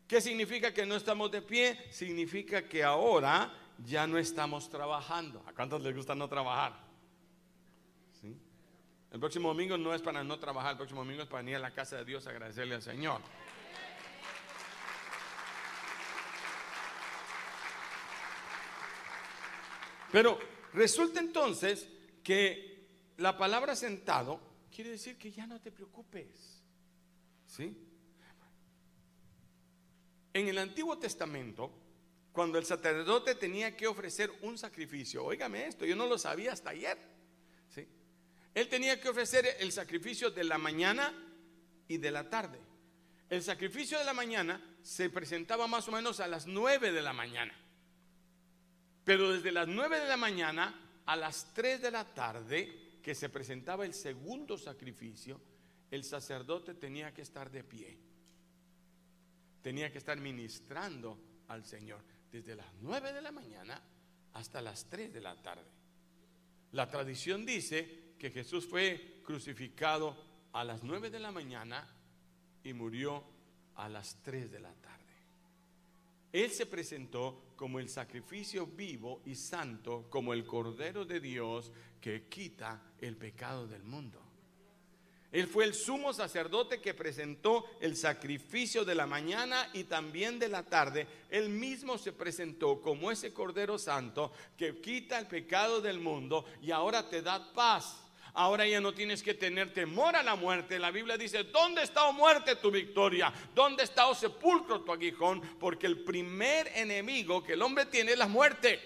¿Qué 0.07 0.21
significa 0.21 0.73
que 0.73 0.85
no 0.85 0.95
estamos 0.95 1.29
de 1.31 1.41
pie? 1.41 1.77
Significa 1.91 2.67
que 2.67 2.83
ahora 2.83 3.53
ya 3.85 4.07
no 4.07 4.17
estamos 4.17 4.69
trabajando. 4.69 5.43
¿A 5.45 5.53
cuántos 5.53 5.81
les 5.83 5.95
gusta 5.95 6.15
no 6.15 6.27
trabajar? 6.27 6.89
El 9.11 9.19
próximo 9.19 9.49
domingo 9.49 9.77
no 9.77 9.93
es 9.93 10.01
para 10.01 10.23
no 10.23 10.37
trabajar, 10.37 10.71
el 10.71 10.77
próximo 10.77 11.01
domingo 11.01 11.23
es 11.23 11.27
para 11.27 11.41
venir 11.41 11.55
a 11.55 11.59
la 11.59 11.71
casa 11.71 11.97
de 11.97 12.05
Dios 12.05 12.27
a 12.27 12.29
agradecerle 12.29 12.75
al 12.75 12.81
Señor. 12.81 13.21
Pero 20.11 20.39
resulta 20.73 21.19
entonces 21.19 21.87
que 22.23 22.87
la 23.17 23.37
palabra 23.37 23.75
sentado 23.75 24.39
quiere 24.73 24.91
decir 24.91 25.17
que 25.17 25.31
ya 25.31 25.45
no 25.45 25.59
te 25.59 25.71
preocupes. 25.71 26.63
¿Sí? 27.47 27.75
En 30.33 30.47
el 30.47 30.57
Antiguo 30.57 30.97
Testamento, 30.97 31.71
cuando 32.31 32.57
el 32.57 32.65
sacerdote 32.65 33.35
tenía 33.35 33.75
que 33.75 33.87
ofrecer 33.87 34.31
un 34.41 34.57
sacrificio, 34.57 35.25
óigame 35.25 35.65
esto, 35.65 35.85
yo 35.85 35.95
no 35.95 36.07
lo 36.07 36.17
sabía 36.17 36.53
hasta 36.53 36.69
ayer. 36.69 36.97
¿sí? 37.73 37.87
Él 38.53 38.69
tenía 38.69 39.01
que 39.01 39.09
ofrecer 39.09 39.57
el 39.59 39.71
sacrificio 39.71 40.29
de 40.29 40.43
la 40.43 40.57
mañana 40.57 41.13
y 41.87 41.97
de 41.97 42.11
la 42.11 42.29
tarde. 42.29 42.59
El 43.29 43.43
sacrificio 43.43 43.97
de 43.99 44.05
la 44.05 44.13
mañana 44.13 44.61
se 44.81 45.09
presentaba 45.09 45.67
más 45.67 45.87
o 45.87 45.91
menos 45.91 46.19
a 46.19 46.27
las 46.27 46.47
9 46.47 46.91
de 46.91 47.01
la 47.01 47.13
mañana. 47.13 47.53
Pero 49.09 49.33
desde 49.33 49.51
las 49.51 49.67
9 49.67 50.01
de 50.01 50.07
la 50.07 50.17
mañana 50.17 51.01
a 51.07 51.15
las 51.15 51.51
3 51.55 51.81
de 51.81 51.89
la 51.89 52.05
tarde, 52.05 52.99
que 53.01 53.15
se 53.15 53.29
presentaba 53.29 53.83
el 53.83 53.95
segundo 53.95 54.55
sacrificio, 54.55 55.41
el 55.89 56.03
sacerdote 56.03 56.75
tenía 56.75 57.11
que 57.11 57.23
estar 57.23 57.49
de 57.49 57.63
pie 57.63 57.97
tenía 59.61 59.91
que 59.91 59.97
estar 59.97 60.19
ministrando 60.19 61.17
al 61.47 61.65
Señor 61.65 62.01
desde 62.31 62.55
las 62.55 62.67
9 62.81 63.13
de 63.13 63.21
la 63.21 63.31
mañana 63.31 63.81
hasta 64.33 64.61
las 64.61 64.85
3 64.89 65.13
de 65.13 65.21
la 65.21 65.35
tarde. 65.41 65.65
La 66.71 66.89
tradición 66.89 67.45
dice 67.45 68.13
que 68.17 68.31
Jesús 68.31 68.67
fue 68.67 69.21
crucificado 69.25 70.15
a 70.53 70.63
las 70.63 70.83
9 70.83 71.09
de 71.09 71.19
la 71.19 71.31
mañana 71.31 71.87
y 72.63 72.73
murió 72.73 73.23
a 73.75 73.89
las 73.89 74.21
3 74.23 74.51
de 74.51 74.59
la 74.59 74.73
tarde. 74.73 74.98
Él 76.31 76.51
se 76.51 76.65
presentó 76.65 77.53
como 77.55 77.79
el 77.79 77.89
sacrificio 77.89 78.67
vivo 78.67 79.21
y 79.25 79.35
santo, 79.35 80.05
como 80.09 80.33
el 80.33 80.45
Cordero 80.45 81.05
de 81.05 81.19
Dios 81.19 81.71
que 81.99 82.27
quita 82.29 82.81
el 82.99 83.17
pecado 83.17 83.67
del 83.67 83.83
mundo. 83.83 84.21
Él 85.31 85.45
fue 85.47 85.65
el 85.65 85.75
sumo 85.75 86.11
sacerdote 86.11 86.81
que 86.81 86.95
presentó 86.95 87.65
el 87.81 87.95
sacrificio 87.95 88.83
de 88.83 88.95
la 88.95 89.05
mañana 89.05 89.69
y 89.73 89.83
también 89.83 90.39
de 90.39 90.49
la 90.49 90.63
tarde. 90.63 91.07
Él 91.29 91.49
mismo 91.49 91.99
se 91.99 92.13
presentó 92.13 92.81
como 92.81 93.11
ese 93.11 93.31
Cordero 93.31 93.77
Santo 93.77 94.31
que 94.57 94.81
quita 94.81 95.19
el 95.19 95.27
pecado 95.27 95.81
del 95.81 95.99
mundo 95.99 96.45
y 96.61 96.71
ahora 96.71 97.07
te 97.07 97.21
da 97.21 97.53
paz. 97.53 98.08
Ahora 98.33 98.67
ya 98.67 98.79
no 98.79 98.93
tienes 98.93 99.23
que 99.23 99.33
tener 99.33 99.73
temor 99.73 100.15
a 100.15 100.23
la 100.23 100.35
muerte. 100.35 100.79
La 100.79 100.91
Biblia 100.91 101.17
dice, 101.17 101.43
¿dónde 101.45 101.83
está, 101.83 102.05
oh 102.05 102.13
muerte, 102.13 102.55
tu 102.55 102.71
victoria? 102.71 103.33
¿Dónde 103.53 103.83
está, 103.83 104.07
oh 104.07 104.15
sepulcro, 104.15 104.81
tu 104.81 104.91
aguijón? 104.91 105.41
Porque 105.59 105.87
el 105.87 106.03
primer 106.03 106.67
enemigo 106.75 107.43
que 107.43 107.53
el 107.53 107.61
hombre 107.61 107.85
tiene 107.85 108.11
es 108.11 108.17
la 108.17 108.27
muerte. 108.27 108.79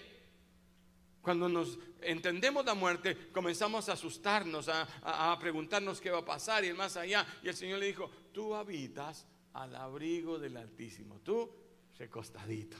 Cuando 1.21 1.47
nos 1.47 1.79
entendemos 2.01 2.65
la 2.65 2.73
muerte, 2.73 3.29
comenzamos 3.31 3.87
a 3.89 3.93
asustarnos, 3.93 4.69
a, 4.69 5.37
preguntarnos 5.39 6.01
qué 6.01 6.11
va 6.11 6.19
a 6.19 6.25
pasar 6.25 6.63
y 6.65 6.67
el 6.67 6.75
más 6.75 6.97
allá. 6.97 7.25
Y 7.41 7.47
el 7.47 7.55
Señor 7.55 7.79
le 7.79 7.87
dijo, 7.87 8.09
tú 8.31 8.55
habitas 8.55 9.25
al 9.53 9.75
abrigo 9.75 10.39
del 10.39 10.57
Altísimo, 10.57 11.19
tú 11.21 11.49
recostadito. 11.97 12.77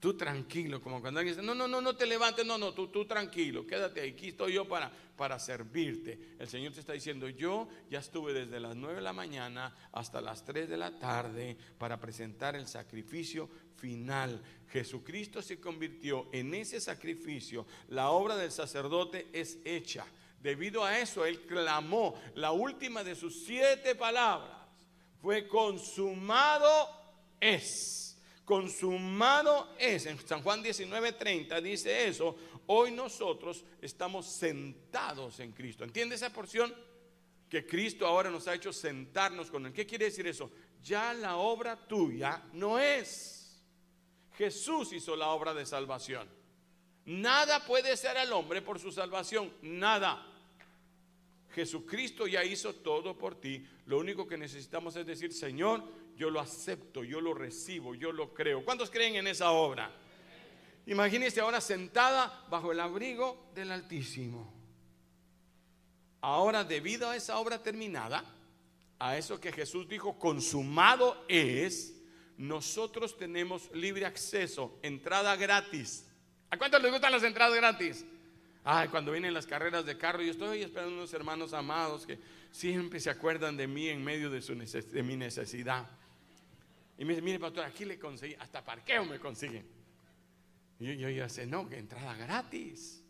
Tú 0.00 0.16
tranquilo, 0.16 0.80
como 0.80 1.02
cuando 1.02 1.20
alguien 1.20 1.36
dice, 1.36 1.46
no, 1.46 1.54
no, 1.54 1.68
no, 1.68 1.82
no 1.82 1.94
te 1.94 2.06
levantes, 2.06 2.46
no, 2.46 2.56
no, 2.56 2.72
tú, 2.72 2.88
tú 2.88 3.04
tranquilo, 3.04 3.66
quédate 3.66 4.00
ahí, 4.00 4.12
aquí 4.12 4.28
estoy 4.28 4.54
yo 4.54 4.66
para, 4.66 4.90
para 5.14 5.38
servirte. 5.38 6.36
El 6.38 6.48
Señor 6.48 6.72
te 6.72 6.80
está 6.80 6.94
diciendo, 6.94 7.28
yo 7.28 7.68
ya 7.90 7.98
estuve 7.98 8.32
desde 8.32 8.60
las 8.60 8.74
9 8.74 8.94
de 8.94 9.00
la 9.02 9.12
mañana 9.12 9.76
hasta 9.92 10.22
las 10.22 10.42
3 10.42 10.70
de 10.70 10.78
la 10.78 10.98
tarde 10.98 11.54
para 11.76 12.00
presentar 12.00 12.56
el 12.56 12.66
sacrificio 12.66 13.50
final. 13.76 14.42
Jesucristo 14.70 15.42
se 15.42 15.60
convirtió 15.60 16.30
en 16.32 16.54
ese 16.54 16.80
sacrificio, 16.80 17.66
la 17.88 18.08
obra 18.08 18.36
del 18.36 18.52
sacerdote 18.52 19.28
es 19.34 19.58
hecha. 19.66 20.06
Debido 20.40 20.82
a 20.82 20.98
eso, 20.98 21.26
Él 21.26 21.42
clamó 21.42 22.18
la 22.36 22.52
última 22.52 23.04
de 23.04 23.14
sus 23.14 23.44
siete 23.44 23.94
palabras, 23.94 24.56
fue 25.20 25.46
consumado 25.46 26.88
es 27.38 28.09
consumado 28.50 29.76
es. 29.78 30.06
En 30.06 30.18
San 30.26 30.42
Juan 30.42 30.60
19:30 30.60 31.62
dice 31.62 32.08
eso. 32.08 32.36
Hoy 32.66 32.90
nosotros 32.90 33.64
estamos 33.80 34.26
sentados 34.26 35.38
en 35.38 35.52
Cristo. 35.52 35.84
¿Entiende 35.84 36.16
esa 36.16 36.32
porción? 36.32 36.74
Que 37.48 37.64
Cristo 37.64 38.04
ahora 38.08 38.28
nos 38.28 38.48
ha 38.48 38.54
hecho 38.54 38.72
sentarnos 38.72 39.52
con 39.52 39.66
Él. 39.66 39.72
¿Qué 39.72 39.86
quiere 39.86 40.06
decir 40.06 40.26
eso? 40.26 40.50
Ya 40.82 41.14
la 41.14 41.36
obra 41.36 41.76
tuya 41.86 42.42
no 42.52 42.80
es. 42.80 43.62
Jesús 44.36 44.92
hizo 44.94 45.14
la 45.14 45.28
obra 45.28 45.54
de 45.54 45.64
salvación. 45.64 46.28
Nada 47.04 47.64
puede 47.64 47.96
ser 47.96 48.18
al 48.18 48.32
hombre 48.32 48.62
por 48.62 48.80
su 48.80 48.90
salvación. 48.90 49.52
Nada. 49.62 50.26
Jesucristo 51.54 52.26
ya 52.26 52.42
hizo 52.42 52.74
todo 52.74 53.16
por 53.16 53.40
ti. 53.40 53.64
Lo 53.86 53.98
único 53.98 54.26
que 54.26 54.36
necesitamos 54.36 54.96
es 54.96 55.06
decir, 55.06 55.32
Señor, 55.32 55.84
yo 56.20 56.28
lo 56.28 56.38
acepto, 56.38 57.02
yo 57.02 57.18
lo 57.22 57.32
recibo, 57.32 57.94
yo 57.94 58.12
lo 58.12 58.34
creo. 58.34 58.62
¿Cuántos 58.62 58.90
creen 58.90 59.16
en 59.16 59.26
esa 59.26 59.52
obra? 59.52 59.90
Imagínese 60.84 61.40
ahora 61.40 61.62
sentada 61.62 62.44
bajo 62.50 62.72
el 62.72 62.80
abrigo 62.80 63.50
del 63.54 63.72
Altísimo. 63.72 64.52
Ahora, 66.20 66.62
debido 66.62 67.08
a 67.08 67.16
esa 67.16 67.38
obra 67.38 67.62
terminada, 67.62 68.22
a 68.98 69.16
eso 69.16 69.40
que 69.40 69.50
Jesús 69.50 69.88
dijo, 69.88 70.18
consumado 70.18 71.24
es, 71.26 71.94
nosotros 72.36 73.16
tenemos 73.16 73.70
libre 73.72 74.04
acceso, 74.04 74.78
entrada 74.82 75.34
gratis. 75.36 76.06
¿A 76.50 76.58
cuántos 76.58 76.82
les 76.82 76.92
gustan 76.92 77.12
las 77.12 77.22
entradas 77.22 77.56
gratis? 77.56 78.04
Ay, 78.62 78.88
cuando 78.88 79.12
vienen 79.12 79.32
las 79.32 79.46
carreras 79.46 79.86
de 79.86 79.96
carro, 79.96 80.20
yo 80.20 80.32
estoy 80.32 80.60
esperando 80.60 80.92
unos 80.92 81.14
hermanos 81.14 81.54
amados 81.54 82.04
que 82.04 82.18
siempre 82.50 83.00
se 83.00 83.08
acuerdan 83.08 83.56
de 83.56 83.66
mí 83.66 83.88
en 83.88 84.04
medio 84.04 84.28
de, 84.28 84.42
su 84.42 84.54
de 84.54 85.02
mi 85.02 85.16
necesidad. 85.16 85.88
Y 87.00 87.04
me 87.06 87.14
dice, 87.14 87.22
mire 87.22 87.38
pastor, 87.40 87.64
aquí 87.64 87.86
le 87.86 87.98
conseguí, 87.98 88.34
hasta 88.34 88.62
parqueo 88.62 89.06
me 89.06 89.18
consiguen. 89.18 89.66
Y 90.78 90.84
yo, 90.84 90.92
yo, 90.92 91.08
yo 91.08 91.26
sé, 91.30 91.46
no, 91.46 91.66
que 91.66 91.78
entrada 91.78 92.14
gratis. 92.14 93.02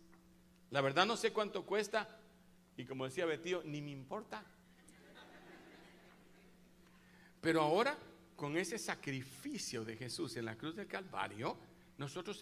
La 0.71 0.81
verdad 0.81 1.05
no 1.07 1.17
sé 1.17 1.33
cuánto 1.33 1.67
cuesta. 1.67 2.09
Y 2.77 2.85
como 2.85 3.07
decía 3.07 3.27
Betío, 3.27 3.65
ni 3.65 3.83
me 3.83 3.91
importa. 3.91 4.45
Pero 7.41 7.63
ahora, 7.63 7.99
con 8.37 8.57
ese 8.57 8.79
sacrificio 8.79 9.85
de 9.85 9.97
Jesús 9.97 10.37
en 10.37 10.45
la 10.45 10.57
cruz 10.57 10.77
del 10.77 10.87
Calvario, 10.87 11.59
nosotros 11.99 12.39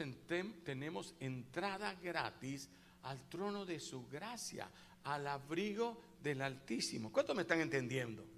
tenemos 0.64 1.14
entrada 1.19 1.95
gratis 1.95 2.69
al 3.05 3.26
trono 3.31 3.64
de 3.64 3.81
su 3.81 4.07
gracia, 4.07 4.71
al 5.02 5.26
abrigo 5.26 5.99
del 6.23 6.43
Altísimo. 6.43 7.11
¿Cuánto 7.11 7.35
me 7.35 7.40
están 7.40 7.62
entendiendo? 7.62 8.38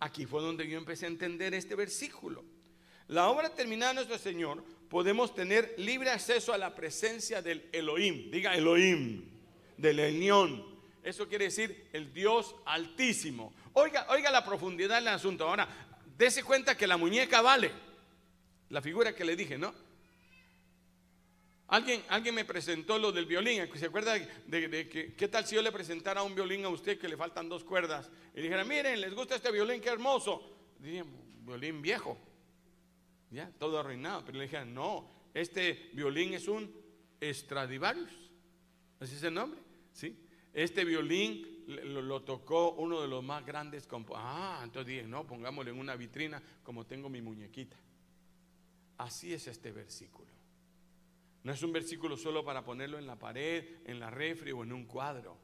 Aquí 0.00 0.26
fue 0.26 0.42
donde 0.42 0.68
yo 0.68 0.78
empecé 0.78 1.06
a 1.06 1.08
entender 1.08 1.54
este 1.54 1.74
versículo. 1.74 2.44
La 3.08 3.28
obra 3.28 3.50
terminada 3.50 3.92
de 3.92 3.96
nuestro 3.96 4.18
Señor, 4.18 4.64
podemos 4.88 5.34
tener 5.34 5.74
libre 5.76 6.10
acceso 6.10 6.52
a 6.52 6.58
la 6.58 6.74
presencia 6.74 7.42
del 7.42 7.68
Elohim. 7.72 8.30
Diga 8.30 8.54
Elohim, 8.54 9.24
del 9.76 10.00
Elión. 10.00 10.64
Eso 11.02 11.28
quiere 11.28 11.46
decir 11.46 11.88
el 11.92 12.12
Dios 12.12 12.54
altísimo. 12.64 13.52
Oiga, 13.74 14.06
oiga 14.08 14.30
la 14.30 14.44
profundidad 14.44 14.96
del 14.96 15.08
asunto. 15.08 15.46
Ahora, 15.46 15.68
dése 16.16 16.42
cuenta 16.42 16.76
que 16.76 16.86
la 16.86 16.96
muñeca 16.96 17.42
vale. 17.42 17.70
La 18.70 18.80
figura 18.80 19.14
que 19.14 19.24
le 19.24 19.36
dije, 19.36 19.58
¿no? 19.58 19.74
Alguien, 21.68 22.04
alguien 22.08 22.34
me 22.34 22.44
presentó 22.44 22.98
lo 22.98 23.10
del 23.10 23.26
violín. 23.26 23.66
¿Se 23.74 23.86
acuerda 23.86 24.14
de, 24.14 24.88
que 24.88 25.14
qué 25.14 25.28
tal 25.28 25.46
si 25.46 25.54
yo 25.54 25.62
le 25.62 25.72
presentara 25.72 26.22
un 26.22 26.34
violín 26.34 26.64
a 26.64 26.68
usted 26.68 26.98
que 26.98 27.08
le 27.08 27.16
faltan 27.16 27.48
dos 27.48 27.64
cuerdas? 27.64 28.10
Y 28.34 28.42
dijera, 28.42 28.64
miren, 28.64 29.00
¿les 29.00 29.14
gusta 29.14 29.36
este 29.36 29.50
violín? 29.50 29.80
Qué 29.80 29.88
hermoso. 29.88 30.56
Dije, 30.78 31.04
violín 31.40 31.80
viejo. 31.80 32.18
ya, 33.30 33.50
todo 33.58 33.78
arruinado. 33.78 34.24
Pero 34.24 34.38
le 34.38 34.44
dije, 34.44 34.64
no, 34.64 35.08
este 35.32 35.90
violín 35.94 36.34
es 36.34 36.48
un 36.48 36.84
Stradivarius, 37.32 38.12
así 39.00 39.14
es 39.14 39.22
el 39.22 39.34
nombre, 39.34 39.60
¿sí? 39.92 40.18
Este 40.52 40.84
violín 40.84 41.64
lo, 41.66 42.22
tocó 42.22 42.72
uno 42.72 43.00
de 43.00 43.08
los 43.08 43.24
más 43.24 43.44
grandes 43.44 43.88
Ah, 44.14 44.60
entonces 44.62 44.86
dije, 44.86 45.02
no, 45.04 45.26
pongámoslo 45.26 45.70
en 45.72 45.78
una 45.78 45.96
vitrina 45.96 46.40
como 46.62 46.86
tengo 46.86 47.08
mi 47.08 47.20
muñequita. 47.20 47.76
Así 48.98 49.32
es 49.32 49.48
este 49.48 49.72
versículo. 49.72 50.28
No 51.44 51.52
es 51.52 51.62
un 51.62 51.72
versículo 51.72 52.16
solo 52.16 52.42
para 52.42 52.64
ponerlo 52.64 52.98
en 52.98 53.06
la 53.06 53.18
pared, 53.18 53.82
en 53.84 54.00
la 54.00 54.10
refri 54.10 54.50
o 54.52 54.62
en 54.64 54.72
un 54.72 54.86
cuadro. 54.86 55.38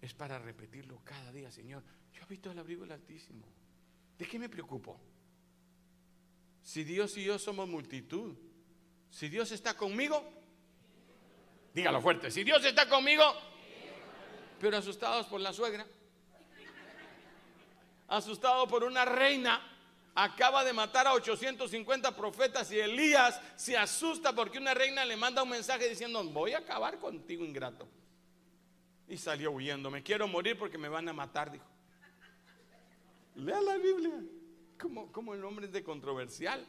Es 0.00 0.14
para 0.14 0.38
repetirlo 0.38 1.00
cada 1.04 1.32
día, 1.32 1.50
Señor. 1.50 1.82
Yo 2.14 2.24
visto 2.26 2.50
el 2.50 2.58
abrigo 2.58 2.82
del 2.82 2.92
Altísimo. 2.92 3.44
¿De 4.16 4.24
qué 4.24 4.38
me 4.38 4.48
preocupo? 4.48 5.00
Si 6.62 6.84
Dios 6.84 7.16
y 7.16 7.24
yo 7.24 7.40
somos 7.40 7.68
multitud, 7.68 8.36
si 9.10 9.28
Dios 9.28 9.50
está 9.50 9.76
conmigo, 9.76 10.22
dígalo 11.74 12.00
fuerte, 12.00 12.30
si 12.30 12.44
Dios 12.44 12.64
está 12.64 12.88
conmigo, 12.88 13.24
pero 14.60 14.76
asustados 14.76 15.26
por 15.26 15.40
la 15.40 15.52
suegra, 15.52 15.84
asustados 18.06 18.68
por 18.68 18.84
una 18.84 19.04
reina, 19.04 19.60
acaba 20.24 20.64
de 20.64 20.72
matar 20.72 21.06
a 21.06 21.14
850 21.14 22.14
profetas 22.16 22.70
y 22.72 22.78
Elías 22.78 23.40
se 23.56 23.76
asusta 23.76 24.34
porque 24.34 24.58
una 24.58 24.74
reina 24.74 25.04
le 25.04 25.16
manda 25.16 25.42
un 25.42 25.48
mensaje 25.48 25.88
diciendo, 25.88 26.22
voy 26.24 26.52
a 26.52 26.58
acabar 26.58 26.98
contigo, 26.98 27.44
ingrato. 27.44 27.88
Y 29.08 29.16
salió 29.16 29.50
huyendo, 29.50 29.90
me 29.90 30.02
quiero 30.02 30.28
morir 30.28 30.58
porque 30.58 30.78
me 30.78 30.88
van 30.88 31.08
a 31.08 31.12
matar, 31.12 31.50
dijo. 31.50 31.66
Lea 33.34 33.60
la 33.60 33.76
Biblia, 33.76 34.22
como, 34.78 35.10
como 35.10 35.34
el 35.34 35.44
hombre 35.44 35.66
es 35.66 35.72
de 35.72 35.82
controversial. 35.82 36.64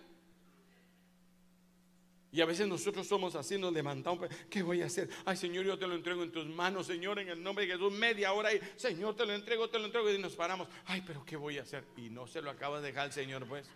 Y 2.33 2.39
a 2.39 2.45
veces 2.45 2.65
nosotros 2.65 3.05
somos 3.07 3.35
así, 3.35 3.57
nos 3.57 3.73
levantamos, 3.73 4.29
¿qué 4.49 4.63
voy 4.63 4.81
a 4.81 4.85
hacer? 4.85 5.09
Ay 5.25 5.35
Señor, 5.35 5.65
yo 5.65 5.77
te 5.77 5.85
lo 5.85 5.95
entrego 5.95 6.23
en 6.23 6.31
tus 6.31 6.45
manos, 6.45 6.87
Señor, 6.87 7.19
en 7.19 7.27
el 7.27 7.43
nombre 7.43 7.65
de 7.65 7.73
Jesús, 7.73 7.91
media 7.91 8.31
hora 8.31 8.53
y 8.53 8.61
Señor, 8.77 9.17
te 9.17 9.25
lo 9.25 9.33
entrego, 9.33 9.69
te 9.69 9.77
lo 9.77 9.85
entrego 9.85 10.09
y 10.09 10.17
nos 10.17 10.35
paramos. 10.35 10.69
Ay, 10.85 11.03
pero 11.05 11.25
¿qué 11.25 11.35
voy 11.35 11.57
a 11.57 11.63
hacer? 11.63 11.83
Y 11.97 12.09
no 12.09 12.27
se 12.27 12.41
lo 12.41 12.49
acaba 12.49 12.79
de 12.79 12.87
dejar 12.87 13.11
Señor, 13.11 13.45
pues. 13.45 13.67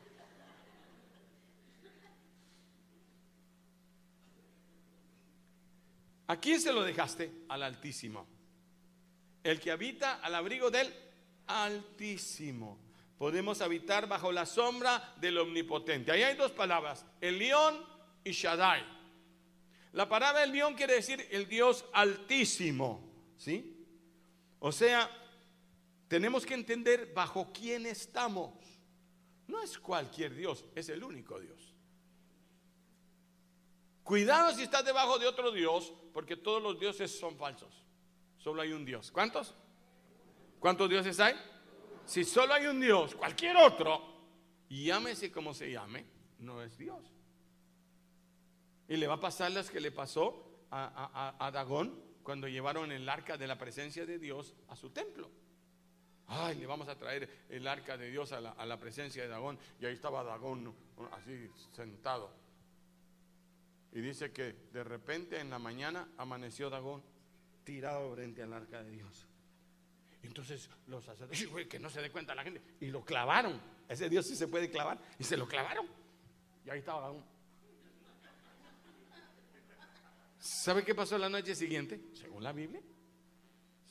¿A 6.28 6.40
quién 6.40 6.62
se 6.62 6.72
lo 6.72 6.84
dejaste? 6.84 7.32
Al 7.50 7.62
Altísimo. 7.62 8.26
El 9.44 9.60
que 9.60 9.70
habita 9.70 10.16
al 10.16 10.34
abrigo 10.34 10.72
del 10.72 10.92
Altísimo. 11.48 12.80
Podemos 13.18 13.62
habitar 13.62 14.08
bajo 14.08 14.32
la 14.32 14.46
sombra 14.46 15.14
del 15.18 15.38
Omnipotente. 15.38 16.12
Ahí 16.12 16.24
hay 16.24 16.36
dos 16.36 16.52
palabras, 16.52 17.06
el 17.20 17.38
león 17.38 17.95
y 18.26 18.32
Shaddai. 18.32 18.84
La 19.94 20.10
palabra 20.10 20.42
del 20.42 20.52
león 20.52 20.74
quiere 20.74 20.96
decir 20.96 21.26
el 21.32 21.48
Dios 21.48 21.86
altísimo, 21.94 23.00
¿sí? 23.38 23.88
O 24.60 24.74
sea, 24.74 25.10
tenemos 26.10 26.46
que 26.46 26.56
entender 26.56 27.14
bajo 27.14 27.54
quién 27.54 27.86
estamos. 27.86 28.54
No 29.48 29.62
es 29.62 29.80
cualquier 29.80 30.36
Dios, 30.36 30.66
es 30.76 30.90
el 30.90 31.02
único 31.04 31.40
Dios. 31.40 31.74
Cuidado 34.04 34.54
si 34.54 34.64
estás 34.64 34.84
debajo 34.84 35.18
de 35.18 35.28
otro 35.28 35.52
Dios, 35.52 35.94
porque 36.14 36.36
todos 36.36 36.62
los 36.62 36.80
dioses 36.80 37.18
son 37.18 37.38
falsos. 37.38 37.86
Solo 38.38 38.62
hay 38.62 38.74
un 38.74 38.86
Dios. 38.86 39.12
¿Cuántos? 39.12 39.56
¿Cuántos 40.60 40.90
dioses 40.90 41.20
hay? 41.20 41.36
Si 42.06 42.24
solo 42.24 42.54
hay 42.54 42.68
un 42.68 42.82
Dios, 42.82 43.16
cualquier 43.16 43.56
otro, 43.58 44.02
llámese 44.70 45.32
como 45.32 45.54
se 45.54 45.72
llame, 45.72 46.06
no 46.40 46.62
es 46.62 46.78
Dios. 46.78 47.15
Y 48.88 48.98
le 48.98 49.08
va 49.08 49.16
a 49.16 49.20
pasar 49.20 49.52
las 49.52 49.70
que 49.70 49.80
le 49.80 49.92
pasó 49.92 50.46
a, 50.72 51.52
Dagón 51.54 52.00
cuando 52.24 52.48
llevaron 52.48 52.92
el 52.92 53.08
arca 53.08 53.38
de 53.38 53.48
la 53.48 53.58
presencia 53.58 54.06
de 54.06 54.20
Dios 54.20 54.56
a 54.68 54.76
su 54.76 54.90
templo. 54.90 55.30
Ay, 56.28 56.58
le 56.58 56.66
vamos 56.66 56.88
a 56.88 56.98
traer 56.98 57.46
el 57.50 57.68
arca 57.68 57.98
de 57.98 58.10
Dios 58.10 58.32
a 58.32 58.42
la, 58.42 58.80
presencia 58.80 59.24
de 59.24 59.30
Dagón. 59.30 59.58
Y 59.80 59.86
ahí 59.86 59.94
estaba 59.94 60.24
Dagón 60.24 60.74
así 61.12 61.50
sentado. 61.72 62.32
Y 63.92 64.02
dice 64.02 64.32
que 64.32 64.54
de 64.74 64.84
repente 64.84 65.40
en 65.40 65.50
la 65.50 65.60
mañana 65.60 66.10
amaneció 66.18 66.70
Dagón 66.70 67.02
tirado 67.64 68.14
frente 68.14 68.44
al 68.44 68.54
arca 68.54 68.84
de 68.84 68.92
Dios. 68.92 69.28
Entonces 70.22 70.70
los 70.88 71.04
sacerdotes, 71.06 71.68
que 71.68 71.80
no 71.80 71.90
se 71.90 72.02
dé 72.02 72.12
cuenta 72.12 72.36
la 72.36 72.44
gente, 72.44 72.62
y 72.80 72.88
lo 72.88 73.06
clavaron. 73.06 73.60
Ese 73.88 74.10
Dios 74.10 74.26
sí 74.26 74.36
se 74.36 74.48
puede 74.48 74.70
clavar, 74.70 75.00
y 75.20 75.24
se 75.24 75.38
lo 75.38 75.48
clavaron. 75.48 75.88
Y 76.66 76.70
ahí 76.72 76.80
estaba 76.80 77.02
Dagón 77.02 77.35
¿Sabe 80.46 80.84
qué 80.84 80.94
pasó 80.94 81.18
la 81.18 81.28
noche 81.28 81.56
siguiente? 81.56 82.00
Según 82.14 82.44
la 82.44 82.52
Biblia, 82.52 82.80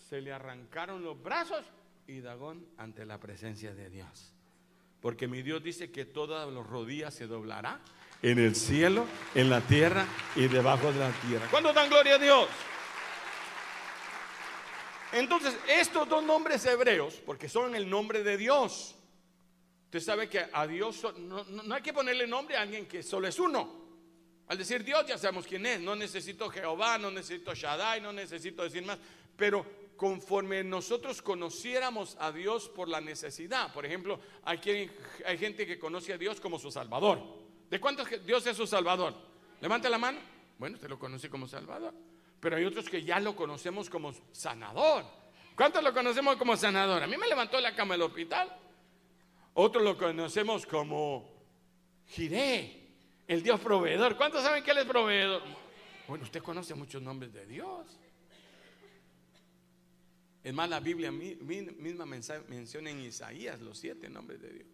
se 0.09 0.21
le 0.21 0.33
arrancaron 0.33 1.03
los 1.03 1.21
brazos 1.21 1.65
y 2.07 2.21
Dagón 2.21 2.65
ante 2.79 3.05
la 3.05 3.19
presencia 3.19 3.75
de 3.75 3.91
Dios. 3.91 4.33
Porque 5.01 5.27
mi 5.27 5.43
Dios 5.43 5.65
dice 5.65 5.91
que 5.91 6.05
todas 6.05 6.49
las 6.49 6.65
rodillas 6.65 7.13
se 7.13 7.27
doblará 7.27 7.81
en 8.23 8.39
el 8.39 8.55
cielo, 8.55 9.05
en 9.35 9.51
la 9.51 9.63
tierra 9.63 10.07
y 10.37 10.47
debajo 10.47 10.93
de 10.93 11.01
la 11.01 11.11
tierra. 11.27 11.49
¿Cuándo 11.51 11.73
dan 11.73 11.91
gloria 11.91 12.15
a 12.15 12.19
Dios? 12.19 12.49
Entonces, 15.11 15.59
estos 15.67 16.09
dos 16.09 16.23
nombres 16.23 16.65
hebreos, 16.67 17.21
porque 17.27 17.49
son 17.49 17.75
el 17.75 17.91
nombre 17.91 18.23
de 18.23 18.37
Dios, 18.37 18.95
usted 19.87 19.99
sabe 19.99 20.29
que 20.29 20.47
a 20.53 20.69
Dios 20.69 21.05
no, 21.19 21.43
no 21.43 21.75
hay 21.75 21.83
que 21.83 21.93
ponerle 21.93 22.29
nombre 22.29 22.57
a 22.57 22.61
alguien 22.61 22.87
que 22.87 23.03
solo 23.03 23.27
es 23.27 23.41
uno. 23.41 23.84
Al 24.49 24.59
decir 24.59 24.85
Dios 24.85 25.07
ya 25.07 25.17
sabemos 25.17 25.47
quién 25.47 25.65
es. 25.67 25.81
No 25.81 25.97
necesito 25.97 26.51
Jehová, 26.51 26.99
no 26.99 27.11
necesito 27.11 27.55
Shaddai, 27.55 28.01
no 28.01 28.13
necesito 28.13 28.63
decir 28.63 28.85
más. 28.85 28.99
Pero 29.37 29.65
conforme 29.97 30.63
nosotros 30.63 31.23
conociéramos 31.23 32.17
a 32.21 32.31
Dios 32.33 32.69
por 32.69 32.89
la 32.89 33.01
necesidad. 33.01 33.73
Por 33.73 33.87
ejemplo, 33.87 34.21
hay, 34.45 34.91
hay 35.25 35.39
gente 35.39 35.67
que 35.67 35.79
conoce 35.79 36.13
a 36.13 36.19
Dios 36.19 36.41
como 36.41 36.59
su 36.59 36.71
Salvador. 36.71 37.21
¿De 37.71 37.81
cuántos 37.81 38.09
Dios 38.25 38.47
es 38.47 38.57
su 38.57 38.67
Salvador? 38.67 39.15
Levante 39.61 39.89
la 39.89 39.99
mano. 39.99 40.19
Bueno, 40.59 40.77
usted 40.77 40.89
lo 40.89 40.99
conoce 40.99 41.31
como 41.31 41.49
Salvador. 41.49 41.95
Pero 42.41 42.57
hay 42.57 42.65
otros 42.65 42.89
que 42.89 43.03
ya 43.03 43.19
lo 43.21 43.35
conocemos 43.35 43.89
como 43.89 44.15
sanador. 44.33 45.05
¿Cuántos 45.57 45.83
lo 45.83 45.95
conocemos 45.95 46.37
como 46.37 46.57
sanador? 46.57 47.03
A 47.03 47.07
mí 47.07 47.17
me 47.17 47.29
levantó 47.29 47.59
la 47.61 47.75
cama 47.75 47.95
del 47.95 48.03
hospital. 48.03 48.55
Otros 49.55 49.83
lo 49.83 49.97
conocemos 49.97 50.67
como 50.67 51.33
Jiré 52.09 52.84
el 53.27 53.43
Dios 53.43 53.61
proveedor. 53.61 54.17
¿Cuántos 54.17 54.43
saben 54.43 54.63
que 54.63 54.71
Él 54.71 54.79
es 54.79 54.85
proveedor? 54.85 55.43
Bueno, 56.07 56.25
usted 56.25 56.43
conoce 56.43 56.75
muchos 56.75 57.03
nombres 57.03 57.33
de 57.33 57.47
Dios. 57.47 57.99
Es 60.43 60.53
más, 60.53 60.69
la 60.69 60.79
Biblia 60.81 61.11
misma 61.11 62.05
menciona 62.05 62.91
en 62.91 63.01
Isaías 63.01 63.61
los 63.61 63.79
siete 63.79 64.11
nombres 64.11 64.43
de 64.43 64.53
Dios. 64.53 64.69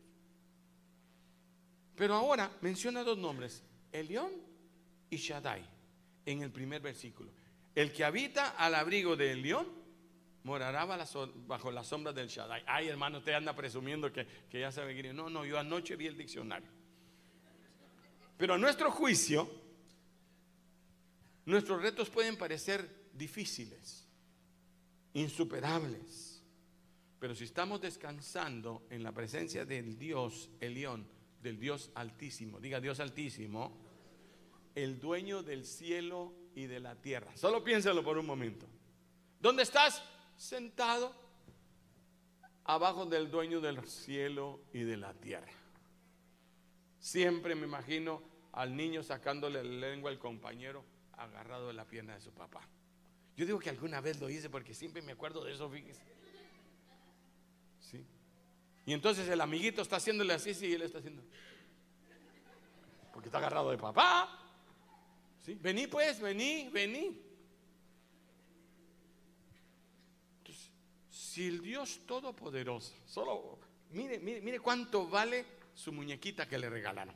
Pero 1.95 2.15
ahora 2.15 2.51
menciona 2.61 3.05
dos 3.05 3.19
nombres, 3.19 3.63
Elión 3.93 4.33
y 5.11 5.17
Shaddai, 5.17 5.63
en 6.27 6.43
el 6.43 6.51
primer 6.51 6.81
versículo. 6.81 7.31
El 7.75 7.93
que 7.93 8.05
habita 8.05 8.51
al 8.51 8.75
abrigo 8.75 9.15
de 9.17 9.31
Elión 9.33 9.67
morará 10.43 10.85
bajo 10.87 11.71
la 11.71 11.85
sombra 11.85 12.13
del 12.13 12.27
Shaddai. 12.27 12.65
Ay, 12.67 12.89
hermano, 12.89 13.19
usted 13.19 13.35
anda 13.35 13.55
presumiendo 13.55 14.13
que, 14.13 14.27
ya 14.51 14.73
sabe 14.73 15.01
que 15.01 15.13
no, 15.13 15.31
no, 15.31 15.45
yo 15.45 15.57
anoche 15.57 15.95
vi 15.95 16.09
el 16.09 16.17
diccionario. 16.17 16.80
Pero 18.40 18.55
a 18.55 18.59
nuestro 18.59 18.90
juicio, 18.90 19.50
nuestros 21.44 21.83
retos 21.83 22.09
pueden 22.09 22.38
parecer 22.38 23.11
difíciles, 23.12 24.09
insuperables. 25.12 26.42
Pero 27.18 27.35
si 27.35 27.44
estamos 27.44 27.83
descansando 27.83 28.87
en 28.88 29.03
la 29.03 29.12
presencia 29.12 29.66
del 29.66 29.98
Dios 29.98 30.48
Elión, 30.59 31.07
del 31.42 31.61
Dios 31.61 31.90
Altísimo, 31.94 32.59
diga 32.61 32.81
Dios 32.81 32.98
Altísimo, 33.00 33.76
el 34.74 34.98
dueño 34.98 35.42
del 35.42 35.66
cielo 35.66 36.33
y 36.55 36.64
de 36.64 36.81
la 36.81 36.94
tierra. 36.94 37.37
Solo 37.37 37.62
piénsalo 37.62 38.03
por 38.03 38.16
un 38.16 38.24
momento. 38.24 38.64
¿Dónde 39.38 39.64
estás? 39.64 40.03
Sentado 40.38 41.14
abajo 42.64 43.05
del 43.05 43.31
dueño 43.31 43.61
del 43.61 43.87
cielo 43.87 44.62
y 44.72 44.79
de 44.79 44.96
la 44.96 45.12
tierra. 45.12 45.53
Siempre 46.98 47.55
me 47.55 47.66
imagino 47.66 48.30
al 48.53 48.77
niño 48.77 49.03
sacándole 49.03 49.63
la 49.63 49.89
lengua 49.89 50.11
al 50.11 50.19
compañero 50.19 50.85
agarrado 51.13 51.69
de 51.69 51.75
la 51.75 51.85
pierna 51.85 52.15
de 52.15 52.21
su 52.21 52.33
papá. 52.33 52.67
Yo 53.37 53.47
digo 53.47 53.59
que 53.59 53.71
alguna 53.71 54.01
vez 54.01 54.21
lo 54.21 54.29
hice 54.29 54.51
porque 54.51 54.75
siempre 54.75 55.03
me 55.03 55.13
acuerdo 55.13 55.45
de 55.45 55.53
eso, 55.53 55.69
fíjese. 55.71 56.03
¿Sí? 57.81 58.05
Y 58.87 58.93
entonces 58.93 59.29
el 59.29 59.41
amiguito 59.41 59.83
está 59.83 59.97
haciéndole 59.97 60.35
así, 60.35 60.55
sí, 60.55 60.67
y 60.67 60.73
él 60.75 60.83
está 60.83 60.99
haciendo. 60.99 61.23
Porque 63.13 63.29
está 63.29 63.39
agarrado 63.39 63.71
de 63.71 63.79
papá. 63.79 64.37
¿Sí? 65.41 65.55
Vení 65.55 65.87
pues, 65.87 66.21
vení, 66.21 66.69
vení. 66.71 67.23
Entonces, 70.39 70.71
si 71.11 71.47
el 71.47 71.63
Dios 71.63 72.01
Todopoderoso, 72.07 72.95
solo, 73.07 73.59
mire, 73.91 74.19
mire, 74.19 74.41
mire 74.41 74.61
cuánto 74.61 75.09
vale 75.09 75.47
su 75.75 75.93
muñequita 75.93 76.49
que 76.49 76.59
le 76.59 76.69
regalaron. 76.69 77.15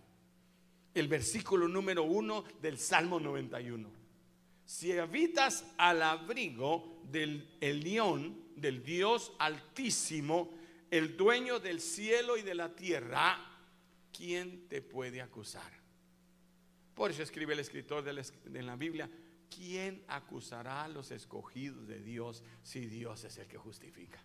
El 0.94 1.08
versículo 1.08 1.68
número 1.68 2.04
uno 2.04 2.44
del 2.62 2.78
Salmo 2.78 3.18
91. 3.18 3.90
Si 4.64 4.96
habitas 4.96 5.64
al 5.76 6.02
abrigo 6.02 7.02
del 7.10 7.48
león, 7.60 8.44
del 8.56 8.82
Dios 8.82 9.32
altísimo, 9.38 10.54
el 10.90 11.16
dueño 11.16 11.58
del 11.58 11.80
cielo 11.80 12.36
y 12.36 12.42
de 12.42 12.54
la 12.54 12.74
tierra, 12.74 13.36
¿quién 14.16 14.68
te 14.68 14.80
puede 14.80 15.20
acusar? 15.20 15.70
Por 16.94 17.10
eso 17.10 17.22
escribe 17.22 17.54
el 17.54 17.60
escritor 17.60 18.04
de 18.04 18.62
la, 18.62 18.76
Biblia, 18.76 19.10
¿quién 19.50 20.04
acusará 20.06 20.84
a 20.84 20.88
los 20.88 21.10
escogidos 21.10 21.88
de 21.88 22.00
Dios 22.00 22.44
si 22.62 22.86
Dios 22.86 23.24
es 23.24 23.36
el 23.38 23.48
que 23.48 23.58
justifica? 23.58 24.22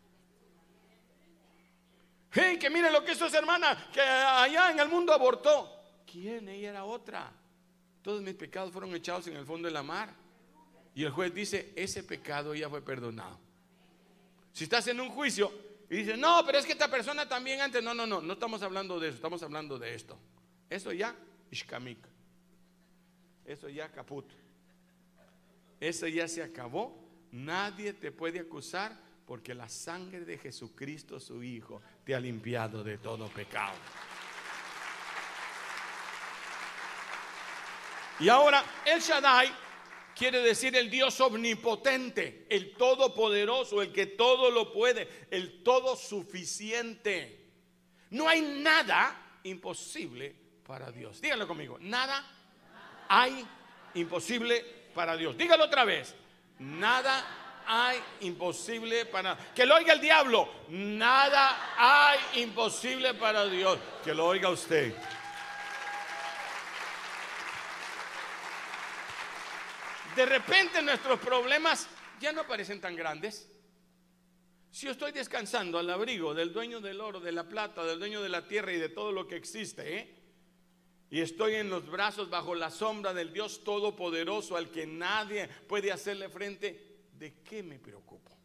Hey, 2.32 2.60
que 2.60 2.70
mire 2.70 2.92
lo 2.92 3.04
que 3.04 3.14
hizo 3.14 3.26
esa 3.26 3.40
hermana 3.40 3.90
que 3.92 4.02
allá 4.02 4.72
en 4.72 4.80
el 4.80 4.88
mundo 4.88 5.12
abortó. 5.12 5.79
¿Quién? 6.12 6.50
Ella 6.50 6.70
era 6.70 6.86
otra. 6.86 7.32
Todos 8.02 8.22
mis 8.22 8.34
pecados 8.34 8.72
fueron 8.72 8.94
echados 8.96 9.28
en 9.28 9.36
el 9.36 9.46
fondo 9.46 9.68
de 9.68 9.74
la 9.74 9.84
mar. 9.84 10.14
Y 10.96 11.04
el 11.04 11.12
juez 11.12 11.34
dice, 11.34 11.74
ese 11.76 12.04
pecado 12.04 12.56
ya 12.56 12.70
fue 12.70 12.82
perdonado. 12.82 13.40
Si 14.54 14.64
estás 14.64 14.88
en 14.88 15.00
un 15.00 15.10
juicio 15.10 15.52
y 15.90 15.98
dices, 15.98 16.18
no, 16.18 16.44
pero 16.46 16.58
es 16.58 16.66
que 16.66 16.74
esta 16.74 16.90
persona 16.90 17.28
también 17.28 17.62
antes, 17.62 17.84
no, 17.84 17.94
no, 17.94 18.06
no, 18.06 18.22
no 18.22 18.34
estamos 18.34 18.62
hablando 18.64 19.00
de 19.00 19.10
eso, 19.10 19.16
estamos 19.16 19.42
hablando 19.44 19.78
de 19.78 19.94
esto. 19.94 20.18
Eso 20.70 20.92
ya, 20.92 21.16
ishkamik. 21.52 22.00
Eso 23.46 23.70
ya 23.70 23.90
caput. 23.92 24.26
Eso 25.80 26.08
ya 26.08 26.28
se 26.28 26.44
acabó. 26.44 27.08
Nadie 27.32 27.94
te 27.94 28.12
puede 28.12 28.40
acusar 28.40 28.98
porque 29.26 29.54
la 29.54 29.70
sangre 29.70 30.26
de 30.26 30.38
Jesucristo, 30.38 31.20
su 31.20 31.44
Hijo, 31.44 31.82
te 32.04 32.16
ha 32.16 32.20
limpiado 32.20 32.84
de 32.84 32.98
todo 32.98 33.28
pecado. 33.28 33.78
Y 38.20 38.30
ahora 38.30 38.64
el 38.86 39.00
Shaddai 39.00 39.52
quiere 40.16 40.42
decir 40.42 40.76
el 40.76 40.90
Dios 40.90 41.20
omnipotente, 41.22 42.46
el 42.50 42.74
todopoderoso, 42.74 43.82
el 43.82 43.94
que 43.94 44.06
todo 44.06 44.52
lo 44.52 44.74
puede, 44.74 45.08
el 45.32 45.64
todo 45.64 45.96
suficiente. 45.96 47.40
No 48.10 48.28
hay 48.28 48.42
nada 48.42 49.40
imposible 49.44 50.36
para 50.66 50.92
Dios. 50.92 51.22
Díganlo 51.22 51.48
conmigo, 51.48 51.78
nada 51.80 52.26
hay 53.08 53.46
imposible 53.94 54.66
para 54.94 55.16
Dios. 55.16 55.38
Dígalo 55.38 55.66
otra 55.66 55.86
vez, 55.86 56.14
nada 56.60 57.64
hay 57.72 58.02
imposible 58.22 59.06
para 59.06 59.38
que 59.54 59.64
lo 59.66 59.76
oiga 59.76 59.94
el 59.94 60.02
diablo. 60.02 60.50
Nada 60.70 61.76
hay 61.78 62.42
imposible 62.42 63.14
para 63.14 63.46
Dios. 63.46 63.78
Que 64.04 64.14
lo 64.14 64.26
oiga 64.26 64.50
usted. 64.50 64.94
De 70.20 70.26
repente 70.26 70.82
nuestros 70.82 71.18
problemas 71.18 71.88
ya 72.20 72.34
no 72.34 72.46
parecen 72.46 72.82
tan 72.82 72.94
grandes. 72.94 73.50
Si 74.70 74.86
yo 74.86 74.92
estoy 74.92 75.14
descansando 75.14 75.80
al 75.80 75.90
abrigo 75.90 76.34
del 76.34 76.52
dueño 76.52 76.82
del 76.82 77.00
oro, 77.00 77.22
de 77.22 77.32
la 77.32 77.48
plata, 77.48 77.86
del 77.86 78.00
dueño 78.00 78.22
de 78.22 78.28
la 78.28 78.46
tierra 78.46 78.74
y 78.74 78.80
de 78.80 78.90
todo 78.90 79.14
lo 79.14 79.26
que 79.28 79.38
existe, 79.38 79.98
¿eh? 79.98 80.16
y 81.10 81.22
estoy 81.22 81.56
en 81.56 81.70
los 81.70 81.90
brazos 81.90 82.30
bajo 82.30 82.54
la 82.54 82.70
sombra 82.70 83.14
del 83.14 83.32
Dios 83.32 83.64
Todopoderoso 83.64 84.58
al 84.58 84.70
que 84.72 84.86
nadie 84.86 85.48
puede 85.70 85.90
hacerle 85.90 86.28
frente, 86.28 87.06
¿de 87.14 87.36
qué 87.42 87.64
me 87.64 87.80
preocupo? 87.80 88.38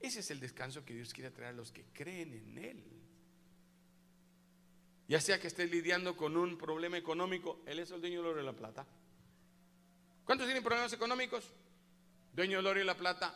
Ese 0.00 0.20
es 0.20 0.30
el 0.30 0.40
descanso 0.40 0.82
que 0.82 0.94
Dios 0.94 1.12
quiere 1.12 1.30
traer 1.30 1.52
a 1.52 1.56
los 1.56 1.72
que 1.72 1.84
creen 1.92 2.32
en 2.32 2.56
Él. 2.56 2.84
Ya 5.08 5.20
sea 5.20 5.38
que 5.38 5.48
estés 5.48 5.70
lidiando 5.70 6.16
con 6.16 6.38
un 6.38 6.56
problema 6.56 6.96
económico, 6.96 7.60
Él 7.66 7.80
es 7.80 7.90
el 7.90 8.00
dueño 8.00 8.22
del 8.22 8.30
oro 8.30 8.40
y 8.40 8.46
la 8.46 8.54
plata. 8.54 8.86
¿Cuántos 10.28 10.46
tienen 10.46 10.62
problemas 10.62 10.92
económicos? 10.92 11.42
Dueño 12.34 12.58
del 12.58 12.66
oro 12.66 12.78
y 12.78 12.84
la 12.84 12.94
plata. 12.94 13.34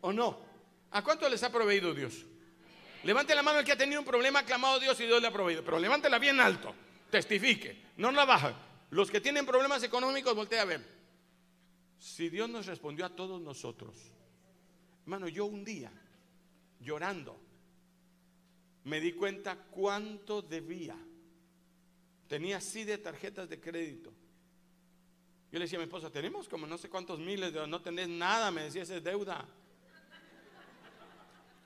¿O 0.00 0.12
no? 0.12 0.38
¿A 0.92 1.02
cuánto 1.02 1.28
les 1.28 1.42
ha 1.42 1.50
proveído 1.50 1.92
Dios? 1.92 2.24
Levante 3.02 3.34
la 3.34 3.42
mano 3.42 3.58
el 3.58 3.64
que 3.64 3.72
ha 3.72 3.76
tenido 3.76 4.00
un 4.00 4.06
problema, 4.06 4.38
ha 4.38 4.44
clamado 4.44 4.76
a 4.76 4.78
Dios 4.78 5.00
y 5.00 5.06
Dios 5.06 5.20
le 5.20 5.26
ha 5.26 5.32
proveído. 5.32 5.64
Pero 5.64 5.80
levántela 5.80 6.20
bien 6.20 6.38
alto, 6.38 6.72
testifique, 7.10 7.86
no 7.96 8.12
la 8.12 8.24
baja. 8.24 8.54
Los 8.90 9.10
que 9.10 9.20
tienen 9.20 9.44
problemas 9.44 9.82
económicos, 9.82 10.36
voltea 10.36 10.62
a 10.62 10.66
ver. 10.66 10.86
Si 11.98 12.28
Dios 12.28 12.48
nos 12.48 12.66
respondió 12.66 13.06
a 13.06 13.16
todos 13.16 13.40
nosotros, 13.40 13.96
hermano, 15.02 15.26
yo 15.26 15.46
un 15.46 15.64
día, 15.64 15.90
llorando, 16.78 17.36
me 18.84 19.00
di 19.00 19.14
cuenta 19.14 19.56
cuánto 19.56 20.42
debía 20.42 20.96
Tenía 22.28 22.58
así 22.58 22.84
de 22.84 22.98
tarjetas 22.98 23.48
de 23.48 23.60
crédito. 23.60 24.12
Yo 25.50 25.58
le 25.58 25.64
decía 25.64 25.78
a 25.78 25.80
mi 25.80 25.84
esposa, 25.84 26.10
tenemos 26.10 26.48
como 26.48 26.66
no 26.66 26.76
sé 26.76 26.90
cuántos 26.90 27.18
miles, 27.18 27.52
de, 27.54 27.66
no 27.66 27.80
tenés 27.80 28.08
nada, 28.08 28.50
me 28.50 28.62
decía, 28.62 28.82
esa 28.82 28.96
es 28.96 29.02
deuda. 29.02 29.48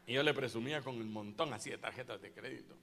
Y 0.06 0.14
yo 0.14 0.22
le 0.22 0.32
presumía 0.32 0.80
con 0.82 0.96
un 0.96 1.12
montón 1.12 1.52
así 1.52 1.70
de 1.70 1.78
tarjetas 1.78 2.22
de 2.22 2.32
crédito. 2.32 2.76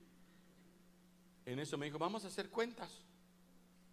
En 1.46 1.60
eso 1.60 1.78
me 1.78 1.86
dijo, 1.86 1.98
vamos 1.98 2.26
a 2.26 2.28
hacer 2.28 2.50
cuentas. 2.50 3.02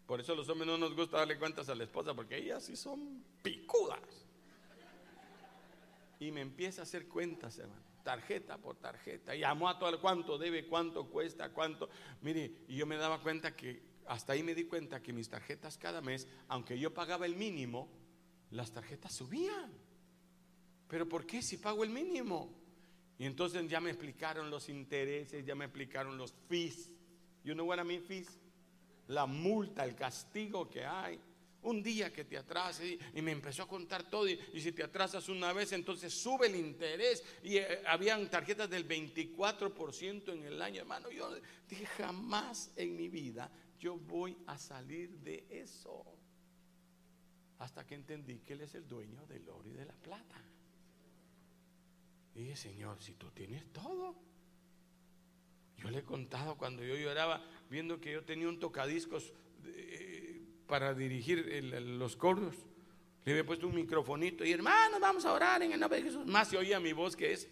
Por 0.06 0.20
eso 0.20 0.34
los 0.34 0.48
hombres 0.48 0.66
no 0.66 0.78
nos 0.78 0.94
gusta 0.94 1.18
darle 1.18 1.38
cuentas 1.38 1.68
a 1.68 1.74
la 1.74 1.84
esposa, 1.84 2.12
porque 2.12 2.36
ellas 2.36 2.64
sí 2.64 2.76
son 2.76 3.24
picudas. 3.42 4.00
Y 6.18 6.32
me 6.32 6.40
empieza 6.40 6.82
a 6.82 6.84
hacer 6.84 7.06
cuentas, 7.06 7.58
hermano 7.58 7.95
tarjeta 8.06 8.56
por 8.56 8.76
tarjeta. 8.76 9.34
Llamó 9.34 9.68
a 9.68 9.80
todo 9.80 9.90
el 9.90 9.98
cuánto 9.98 10.38
debe, 10.38 10.68
cuánto 10.68 11.10
cuesta, 11.10 11.52
cuánto. 11.52 11.90
Mire, 12.22 12.58
y 12.68 12.76
yo 12.76 12.86
me 12.86 12.96
daba 12.96 13.20
cuenta 13.20 13.56
que, 13.56 13.82
hasta 14.06 14.32
ahí 14.32 14.44
me 14.44 14.54
di 14.54 14.66
cuenta 14.66 15.02
que 15.02 15.12
mis 15.12 15.28
tarjetas 15.28 15.76
cada 15.76 16.00
mes, 16.00 16.28
aunque 16.46 16.78
yo 16.78 16.94
pagaba 16.94 17.26
el 17.26 17.34
mínimo, 17.34 17.88
las 18.52 18.70
tarjetas 18.70 19.12
subían. 19.12 19.72
Pero 20.86 21.08
¿por 21.08 21.26
qué 21.26 21.42
si 21.42 21.56
pago 21.56 21.82
el 21.82 21.90
mínimo? 21.90 22.54
Y 23.18 23.26
entonces 23.26 23.68
ya 23.68 23.80
me 23.80 23.90
explicaron 23.90 24.50
los 24.50 24.68
intereses, 24.68 25.44
ya 25.44 25.56
me 25.56 25.64
explicaron 25.64 26.16
los 26.16 26.32
fees. 26.48 26.92
You 27.42 27.54
know 27.54 27.66
what 27.66 27.80
I 27.80 27.84
mean 27.84 28.04
fees? 28.04 28.38
La 29.08 29.26
multa, 29.26 29.84
el 29.84 29.96
castigo 29.96 30.70
que 30.70 30.84
hay. 30.84 31.18
Un 31.66 31.82
día 31.82 32.12
que 32.12 32.24
te 32.24 32.38
atrase 32.38 32.98
y, 33.12 33.22
me 33.22 33.32
empezó 33.32 33.64
a 33.64 33.68
contar 33.68 34.08
todo 34.08 34.28
y, 34.28 34.38
si 34.60 34.72
te 34.72 34.84
atrasas 34.84 35.28
una 35.28 35.52
vez 35.52 35.72
entonces 35.72 36.14
sube 36.14 36.46
el 36.46 36.54
interés 36.54 37.24
y 37.42 37.56
eh, 37.56 37.82
habían 37.86 38.30
tarjetas 38.30 38.70
del 38.70 38.86
24% 38.86 40.32
en 40.32 40.44
el 40.44 40.62
año, 40.62 40.82
hermano. 40.82 41.10
Yo 41.10 41.28
dije 41.68 41.86
jamás 41.86 42.70
en 42.76 42.94
mi 42.94 43.08
vida 43.08 43.50
yo 43.78 43.96
voy 43.96 44.36
a 44.46 44.58
salir 44.58 45.10
de 45.18 45.46
eso. 45.50 46.04
Hasta 47.58 47.86
que 47.86 47.94
entendí 47.94 48.38
que 48.40 48.52
Él 48.52 48.60
es 48.62 48.74
el 48.74 48.86
dueño 48.86 49.26
del 49.26 49.48
oro 49.48 49.68
y 49.68 49.72
de 49.72 49.84
la 49.84 49.94
plata. 49.94 50.42
Y 52.34 52.40
dije, 52.40 52.56
Señor, 52.56 53.02
si 53.02 53.14
tú 53.14 53.30
tienes 53.30 53.72
todo. 53.72 54.14
Yo 55.78 55.90
le 55.90 55.98
he 55.98 56.04
contado 56.04 56.56
cuando 56.56 56.82
yo 56.84 56.96
lloraba 56.96 57.44
viendo 57.68 58.00
que 58.00 58.12
yo 58.12 58.24
tenía 58.24 58.48
un 58.48 58.58
tocadiscos 58.58 59.34
para 60.66 60.94
dirigir 60.94 61.46
los 61.62 62.16
coros. 62.16 62.54
Le 63.24 63.32
había 63.32 63.46
puesto 63.46 63.66
un 63.66 63.74
microfonito 63.74 64.44
y 64.44 64.52
hermanos, 64.52 65.00
vamos 65.00 65.24
a 65.24 65.32
orar 65.32 65.62
en 65.62 65.72
el 65.72 65.80
nombre 65.80 65.98
de 65.98 66.04
Jesús. 66.04 66.26
Más 66.26 66.48
se 66.48 66.56
oía 66.56 66.78
mi 66.78 66.92
voz 66.92 67.16
que 67.16 67.32
es. 67.32 67.48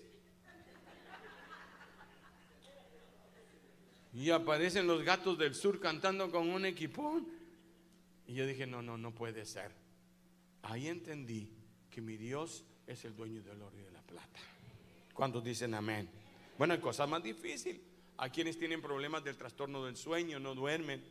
Y 4.13 4.31
aparecen 4.31 4.87
los 4.87 5.03
gatos 5.03 5.37
del 5.37 5.55
sur 5.55 5.81
cantando 5.81 6.31
con 6.31 6.49
un 6.49 6.65
equipón. 6.65 7.27
Y 8.27 8.35
yo 8.35 8.47
dije, 8.47 8.67
no, 8.67 8.83
no, 8.83 8.97
no 8.97 9.13
puede 9.13 9.45
ser. 9.45 9.73
Ahí 10.63 10.87
entendí 10.87 11.51
que 11.91 12.01
mi 12.01 12.17
Dios 12.17 12.65
es 12.87 13.05
el 13.05 13.17
dueño 13.17 13.43
del 13.43 13.61
oro 13.61 13.77
y 13.77 13.83
de 13.83 13.91
la 13.91 14.03
plata. 14.03 14.39
¿Cuántos 15.13 15.43
dicen 15.43 15.75
amén? 15.75 16.09
Bueno, 16.57 16.75
hay 16.75 16.81
cosas 16.81 17.09
más 17.09 17.23
difíciles. 17.23 17.81
Hay 18.17 18.31
quienes 18.31 18.57
tienen 18.57 18.81
problemas 18.81 19.25
del 19.25 19.37
trastorno 19.37 19.85
del 19.85 19.97
sueño, 19.97 20.39
no 20.39 20.55
duermen 20.55 21.03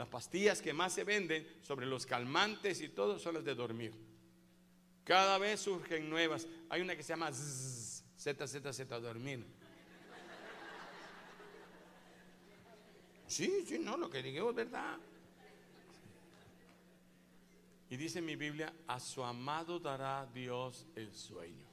las 0.00 0.08
pastillas 0.08 0.62
que 0.62 0.72
más 0.72 0.94
se 0.94 1.04
venden 1.04 1.46
sobre 1.60 1.84
los 1.84 2.06
calmantes 2.06 2.80
y 2.80 2.88
todo 2.88 3.18
son 3.18 3.34
las 3.34 3.44
de 3.44 3.54
dormir. 3.54 3.92
Cada 5.04 5.36
vez 5.36 5.60
surgen 5.60 6.08
nuevas. 6.08 6.48
Hay 6.70 6.80
una 6.80 6.96
que 6.96 7.02
se 7.02 7.10
llama 7.10 7.30
Z, 7.34 8.46
Z, 8.46 8.72
Z, 8.72 9.00
dormir. 9.00 9.44
Sí, 13.26 13.62
sí, 13.66 13.78
no, 13.78 13.98
lo 13.98 14.08
que 14.08 14.22
digo 14.22 14.48
es 14.48 14.56
verdad. 14.56 14.96
Y 17.90 17.98
dice 17.98 18.22
mi 18.22 18.36
Biblia, 18.36 18.72
a 18.86 18.98
su 19.00 19.22
amado 19.22 19.78
dará 19.78 20.26
Dios 20.32 20.86
el 20.96 21.14
sueño. 21.14 21.66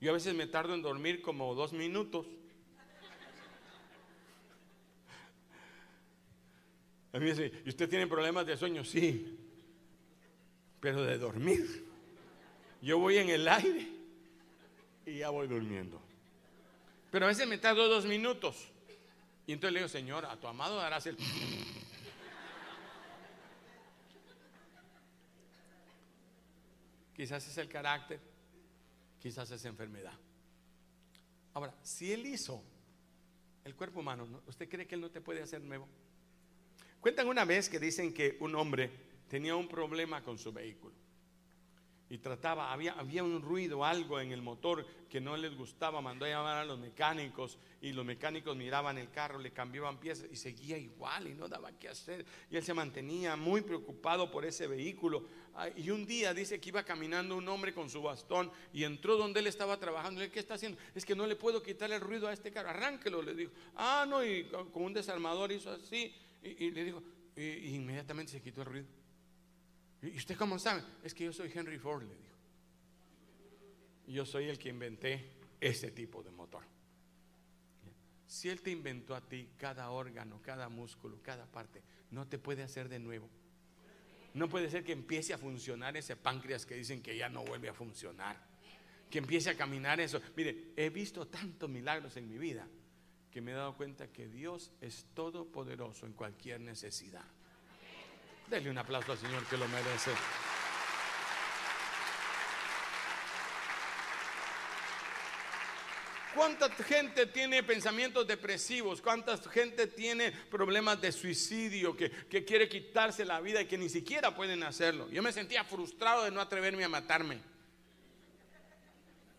Yo 0.00 0.12
a 0.12 0.14
veces 0.14 0.32
me 0.32 0.46
tardo 0.46 0.74
en 0.74 0.82
dormir 0.82 1.22
como 1.22 1.56
dos 1.56 1.72
minutos. 1.72 2.24
A 7.12 7.18
mí 7.18 7.26
dice, 7.26 7.52
¿y 7.64 7.68
usted 7.68 7.88
tiene 7.88 8.06
problemas 8.06 8.46
de 8.46 8.56
sueño? 8.56 8.84
Sí, 8.84 9.38
pero 10.80 11.02
de 11.02 11.18
dormir. 11.18 11.84
Yo 12.80 12.98
voy 12.98 13.18
en 13.18 13.28
el 13.28 13.46
aire 13.46 13.88
y 15.06 15.18
ya 15.18 15.30
voy 15.30 15.46
durmiendo. 15.46 16.00
Pero 17.10 17.26
a 17.26 17.28
veces 17.28 17.46
me 17.46 17.58
tardo 17.58 17.88
dos 17.88 18.06
minutos. 18.06 18.68
Y 19.46 19.52
entonces 19.52 19.74
le 19.74 19.78
digo, 19.80 19.88
Señor, 19.88 20.24
a 20.24 20.40
tu 20.40 20.46
amado 20.46 20.76
darás 20.76 21.06
el... 21.06 21.16
Quizás 27.14 27.46
es 27.46 27.58
el 27.58 27.68
carácter, 27.68 28.18
quizás 29.20 29.50
es 29.50 29.64
enfermedad. 29.66 30.14
Ahora, 31.54 31.74
si 31.82 32.12
Él 32.12 32.26
hizo 32.26 32.64
el 33.64 33.76
cuerpo 33.76 34.00
humano, 34.00 34.42
¿usted 34.46 34.68
cree 34.68 34.86
que 34.86 34.94
Él 34.94 35.02
no 35.02 35.10
te 35.10 35.20
puede 35.20 35.42
hacer 35.42 35.60
nuevo? 35.60 35.86
Cuentan 37.02 37.26
una 37.26 37.44
vez 37.44 37.68
que 37.68 37.80
dicen 37.80 38.14
que 38.14 38.36
un 38.38 38.54
hombre 38.54 38.88
tenía 39.26 39.56
un 39.56 39.66
problema 39.66 40.22
con 40.22 40.38
su 40.38 40.52
vehículo 40.52 40.94
y 42.08 42.18
trataba, 42.18 42.72
había, 42.72 42.92
había 42.92 43.24
un 43.24 43.42
ruido, 43.42 43.84
algo 43.84 44.20
en 44.20 44.30
el 44.30 44.40
motor 44.40 44.86
que 45.10 45.20
no 45.20 45.36
les 45.36 45.56
gustaba, 45.56 46.00
mandó 46.00 46.26
a 46.26 46.28
llamar 46.28 46.58
a 46.58 46.64
los 46.64 46.78
mecánicos 46.78 47.58
y 47.80 47.92
los 47.92 48.04
mecánicos 48.04 48.56
miraban 48.56 48.98
el 48.98 49.10
carro, 49.10 49.40
le 49.40 49.50
cambiaban 49.50 49.98
piezas 49.98 50.28
y 50.30 50.36
seguía 50.36 50.78
igual 50.78 51.26
y 51.26 51.34
no 51.34 51.48
daba 51.48 51.72
qué 51.72 51.88
hacer. 51.88 52.24
Y 52.48 52.56
él 52.56 52.62
se 52.62 52.72
mantenía 52.72 53.34
muy 53.34 53.62
preocupado 53.62 54.30
por 54.30 54.44
ese 54.44 54.68
vehículo. 54.68 55.24
Ah, 55.56 55.70
y 55.74 55.90
un 55.90 56.06
día 56.06 56.32
dice 56.32 56.60
que 56.60 56.68
iba 56.68 56.84
caminando 56.84 57.34
un 57.34 57.48
hombre 57.48 57.74
con 57.74 57.90
su 57.90 58.00
bastón 58.00 58.48
y 58.72 58.84
entró 58.84 59.16
donde 59.16 59.40
él 59.40 59.48
estaba 59.48 59.76
trabajando. 59.80 60.20
¿Qué 60.30 60.38
está 60.38 60.54
haciendo? 60.54 60.78
Es 60.94 61.04
que 61.04 61.16
no 61.16 61.26
le 61.26 61.34
puedo 61.34 61.64
quitar 61.64 61.90
el 61.90 62.00
ruido 62.00 62.28
a 62.28 62.32
este 62.32 62.52
carro, 62.52 62.68
arránquelo, 62.68 63.22
le 63.22 63.34
dijo. 63.34 63.50
Ah, 63.74 64.06
no, 64.08 64.24
y 64.24 64.44
con 64.72 64.84
un 64.84 64.92
desarmador 64.92 65.50
hizo 65.50 65.68
así 65.68 66.14
y, 66.42 66.70
le 66.70 66.84
dijo, 66.84 67.02
y 67.36 67.74
inmediatamente 67.74 68.32
se 68.32 68.40
quitó 68.40 68.62
el 68.62 68.66
ruido. 68.66 68.86
¿Y 70.02 70.16
usted 70.16 70.36
cómo 70.36 70.58
sabe? 70.58 70.82
Es 71.04 71.14
que 71.14 71.24
yo 71.24 71.32
soy 71.32 71.50
Henry 71.54 71.78
Ford, 71.78 72.02
le 72.02 72.14
dijo. 72.14 72.36
Yo 74.08 74.26
soy 74.26 74.48
el 74.48 74.58
que 74.58 74.68
inventé 74.68 75.24
ese 75.60 75.92
tipo 75.92 76.22
de 76.22 76.32
motor. 76.32 76.64
Si 78.26 78.48
Él 78.48 78.60
te 78.62 78.70
inventó 78.70 79.14
a 79.14 79.20
ti 79.20 79.50
cada 79.56 79.90
órgano, 79.90 80.40
cada 80.42 80.68
músculo, 80.68 81.22
cada 81.22 81.46
parte, 81.46 81.82
no 82.10 82.26
te 82.26 82.38
puede 82.38 82.62
hacer 82.62 82.88
de 82.88 82.98
nuevo. 82.98 83.28
No 84.34 84.48
puede 84.48 84.70
ser 84.70 84.82
que 84.82 84.92
empiece 84.92 85.34
a 85.34 85.38
funcionar 85.38 85.96
ese 85.96 86.16
páncreas 86.16 86.66
que 86.66 86.74
dicen 86.74 87.02
que 87.02 87.16
ya 87.16 87.28
no 87.28 87.44
vuelve 87.44 87.68
a 87.68 87.74
funcionar. 87.74 88.36
Que 89.10 89.18
empiece 89.18 89.50
a 89.50 89.56
caminar 89.56 90.00
eso. 90.00 90.20
Mire, 90.34 90.72
he 90.74 90.88
visto 90.88 91.28
tantos 91.28 91.68
milagros 91.68 92.16
en 92.16 92.28
mi 92.28 92.38
vida 92.38 92.66
que 93.32 93.40
me 93.40 93.52
he 93.52 93.54
dado 93.54 93.74
cuenta 93.74 94.08
que 94.08 94.28
Dios 94.28 94.70
es 94.80 95.06
todopoderoso 95.14 96.04
en 96.06 96.12
cualquier 96.12 96.60
necesidad. 96.60 97.24
Dele 98.46 98.70
un 98.70 98.76
aplauso 98.76 99.12
al 99.12 99.18
Señor 99.18 99.44
que 99.46 99.56
lo 99.56 99.66
merece. 99.68 100.10
¿Cuánta 106.34 106.70
gente 106.70 107.26
tiene 107.26 107.62
pensamientos 107.62 108.26
depresivos? 108.26 109.02
¿Cuánta 109.02 109.36
gente 109.38 109.86
tiene 109.86 110.32
problemas 110.32 111.00
de 111.00 111.12
suicidio 111.12 111.94
que, 111.96 112.10
que, 112.10 112.44
quiere 112.44 112.68
quitarse 112.68 113.24
la 113.24 113.40
vida 113.40 113.60
y 113.60 113.66
que 113.66 113.76
ni 113.76 113.88
siquiera 113.88 114.34
pueden 114.34 114.62
hacerlo? 114.62 115.10
Yo 115.10 115.22
me 115.22 115.32
sentía 115.32 115.64
frustrado 115.64 116.24
de 116.24 116.30
no 116.30 116.40
atreverme 116.40 116.84
a 116.84 116.88
matarme. 116.88 117.51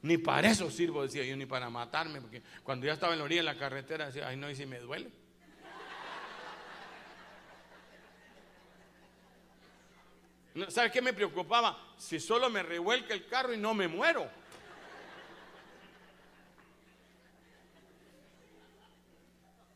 Ni 0.03 0.17
para 0.17 0.49
eso 0.49 0.69
sirvo, 0.69 1.01
decía 1.01 1.23
yo, 1.23 1.35
ni 1.37 1.45
para 1.45 1.69
matarme, 1.69 2.19
porque 2.19 2.43
cuando 2.61 2.85
ya 2.85 2.91
estaba 2.91 3.13
en 3.13 3.19
la 3.19 3.25
orilla 3.25 3.39
de 3.39 3.45
la 3.45 3.57
carretera 3.57 4.07
decía, 4.07 4.27
ay 4.27 4.35
no, 4.35 4.49
y 4.49 4.55
si 4.55 4.65
me 4.65 4.79
duele. 4.79 5.09
¿Sabe 10.67 10.91
qué 10.91 11.01
me 11.01 11.13
preocupaba? 11.13 11.95
Si 11.97 12.19
solo 12.19 12.49
me 12.49 12.61
revuelca 12.61 13.13
el 13.13 13.25
carro 13.27 13.53
y 13.53 13.57
no 13.57 13.73
me 13.73 13.87
muero. 13.87 14.29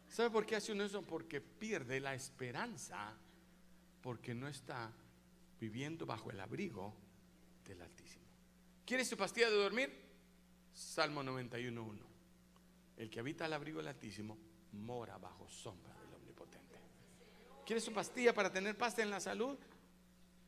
¿Sabe 0.10 0.30
por 0.30 0.46
qué 0.46 0.58
hace 0.58 0.74
uno 0.74 0.84
eso? 0.84 1.04
Porque 1.04 1.40
pierde 1.40 2.02
la 2.02 2.14
esperanza, 2.14 3.14
porque 4.02 4.34
no 4.34 4.50
está 4.50 4.92
viviendo 5.58 6.06
bajo 6.06 6.32
el 6.32 6.40
abrigo 6.42 6.94
del 7.64 7.82
Altísimo. 7.82 8.26
¿Quiere 8.86 9.06
su 9.06 9.16
pastilla 9.16 9.50
de 9.50 9.56
dormir? 9.56 10.07
Salmo 10.78 11.24
91.1. 11.24 11.98
El 12.98 13.10
que 13.10 13.20
habita 13.20 13.46
al 13.46 13.54
abrigo 13.54 13.80
del 13.80 13.88
Altísimo 13.88 14.38
mora 14.74 15.18
bajo 15.18 15.50
sombra 15.50 15.94
del 15.96 16.14
Omnipotente. 16.14 16.80
¿Quiere 17.66 17.82
su 17.82 17.92
pastilla 17.92 18.34
para 18.34 18.52
tener 18.52 18.78
paz 18.78 19.00
en 19.00 19.10
la 19.10 19.20
salud? 19.20 19.58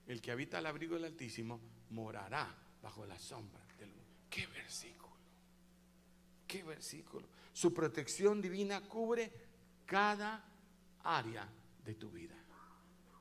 el 0.09 0.21
que 0.21 0.31
habita 0.31 0.57
al 0.57 0.65
abrigo 0.65 0.95
del 0.95 1.05
Altísimo 1.05 1.61
morará 1.91 2.51
bajo 2.81 3.05
la 3.05 3.17
sombra 3.19 3.63
del... 3.77 3.91
¡Qué 4.27 4.47
versículo! 4.47 5.13
¡Qué 6.47 6.63
versículo! 6.63 7.27
Su 7.53 7.71
protección 7.71 8.41
divina 8.41 8.81
cubre 8.81 9.31
cada 9.85 10.43
área 11.03 11.47
de 11.85 11.93
tu 11.93 12.09
vida. 12.09 12.35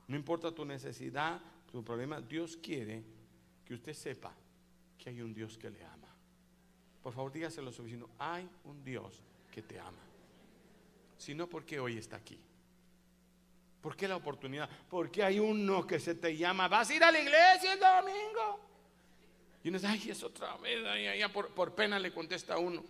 No 0.07 0.15
importa 0.15 0.51
tu 0.51 0.65
necesidad, 0.65 1.39
tu 1.71 1.83
problema, 1.83 2.19
Dios 2.19 2.57
quiere 2.57 3.03
que 3.63 3.75
usted 3.75 3.93
sepa 3.93 4.35
que 4.97 5.09
hay 5.09 5.21
un 5.21 5.31
Dios 5.31 5.59
que 5.59 5.69
le 5.69 5.83
ama. 5.85 6.08
Por 7.03 7.13
favor, 7.13 7.31
dígaselo 7.31 7.69
a 7.69 7.73
su 7.73 7.83
vecino, 7.83 8.09
hay 8.17 8.47
un 8.65 8.83
Dios 8.83 9.21
que 9.51 9.61
te 9.61 9.79
ama. 9.79 10.01
Si 11.17 11.33
no, 11.33 11.47
¿por 11.47 11.65
qué 11.65 11.79
hoy 11.79 11.97
está 11.97 12.17
aquí? 12.17 12.39
¿Por 13.81 13.95
qué 13.95 14.07
la 14.07 14.17
oportunidad? 14.17 14.69
Porque 14.89 15.23
hay 15.23 15.39
uno 15.39 15.87
que 15.87 15.99
se 15.99 16.15
te 16.15 16.35
llama, 16.35 16.67
vas 16.67 16.89
a 16.89 16.95
ir 16.95 17.03
a 17.03 17.11
la 17.11 17.19
iglesia 17.19 17.73
el 17.73 17.79
domingo. 17.79 18.59
Y 19.63 19.69
uno 19.69 19.77
dice, 19.77 19.87
ay, 19.87 20.09
es 20.09 20.23
otra 20.23 20.55
vez, 20.57 20.83
ya, 21.17 21.31
por, 21.31 21.49
por, 21.53 21.75
pena 21.75 21.99
le 21.99 22.13
contesta 22.13 22.57
uno. 22.57 22.83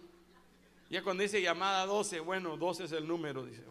Ya 0.89 1.03
cuando 1.03 1.23
dice 1.23 1.41
llamada 1.41 1.85
12, 1.85 2.19
bueno, 2.19 2.57
12 2.57 2.85
es 2.85 2.91
el 2.91 3.07
número, 3.07 3.45
dice. 3.45 3.63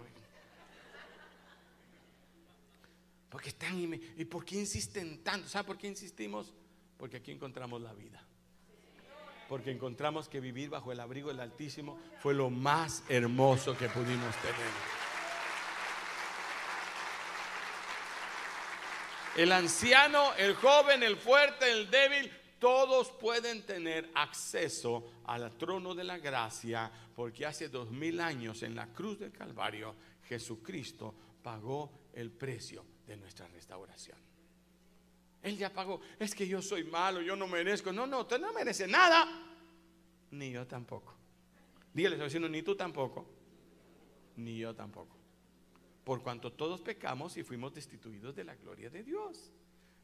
Porque 3.28 3.50
están, 3.50 3.78
y, 3.78 4.00
¿y 4.16 4.24
por 4.24 4.44
qué 4.44 4.56
insisten 4.56 5.22
tanto? 5.22 5.48
¿Sabe 5.48 5.66
por 5.66 5.76
qué 5.78 5.88
insistimos? 5.88 6.54
Porque 6.96 7.18
aquí 7.18 7.30
encontramos 7.30 7.82
la 7.82 7.92
vida. 7.92 8.24
Porque 9.48 9.70
encontramos 9.70 10.28
que 10.28 10.40
vivir 10.40 10.68
bajo 10.68 10.92
el 10.92 11.00
abrigo 11.00 11.28
del 11.28 11.40
Altísimo 11.40 11.98
fue 12.20 12.34
lo 12.34 12.50
más 12.50 13.02
hermoso 13.08 13.76
que 13.76 13.88
pudimos 13.88 14.34
tener. 14.36 14.98
El 19.36 19.52
anciano, 19.52 20.34
el 20.34 20.54
joven, 20.56 21.02
el 21.02 21.16
fuerte, 21.16 21.70
el 21.70 21.90
débil, 21.90 22.30
todos 22.58 23.10
pueden 23.12 23.64
tener 23.64 24.10
acceso 24.14 25.12
al 25.26 25.56
trono 25.56 25.94
de 25.94 26.04
la 26.04 26.18
gracia 26.18 26.90
porque 27.14 27.46
hace 27.46 27.68
dos 27.68 27.90
mil 27.90 28.20
años 28.20 28.62
en 28.62 28.74
la 28.74 28.88
cruz 28.88 29.20
del 29.20 29.30
Calvario 29.30 29.94
Jesucristo 30.28 31.14
pagó 31.42 32.08
el 32.12 32.32
precio 32.32 32.84
de 33.06 33.16
nuestra 33.16 33.46
restauración. 33.46 34.27
Él 35.42 35.56
ya 35.56 35.72
pagó. 35.72 36.00
Es 36.18 36.34
que 36.34 36.46
yo 36.46 36.60
soy 36.60 36.84
malo, 36.84 37.20
yo 37.20 37.36
no 37.36 37.46
merezco. 37.46 37.92
No, 37.92 38.06
no, 38.06 38.20
usted 38.20 38.40
no 38.40 38.52
merece 38.52 38.86
nada. 38.86 39.26
Ni 40.30 40.50
yo 40.50 40.66
tampoco. 40.66 41.14
Dígale 41.92 42.16
a 42.16 42.18
su 42.18 42.24
vecino, 42.24 42.48
ni 42.48 42.62
tú 42.62 42.76
tampoco. 42.76 43.26
Ni 44.36 44.58
yo 44.58 44.74
tampoco 44.74 45.18
por 46.08 46.22
cuanto 46.22 46.50
todos 46.50 46.80
pecamos 46.80 47.36
y 47.36 47.42
fuimos 47.42 47.74
destituidos 47.74 48.34
de 48.34 48.42
la 48.42 48.54
gloria 48.54 48.88
de 48.88 49.02
Dios. 49.02 49.52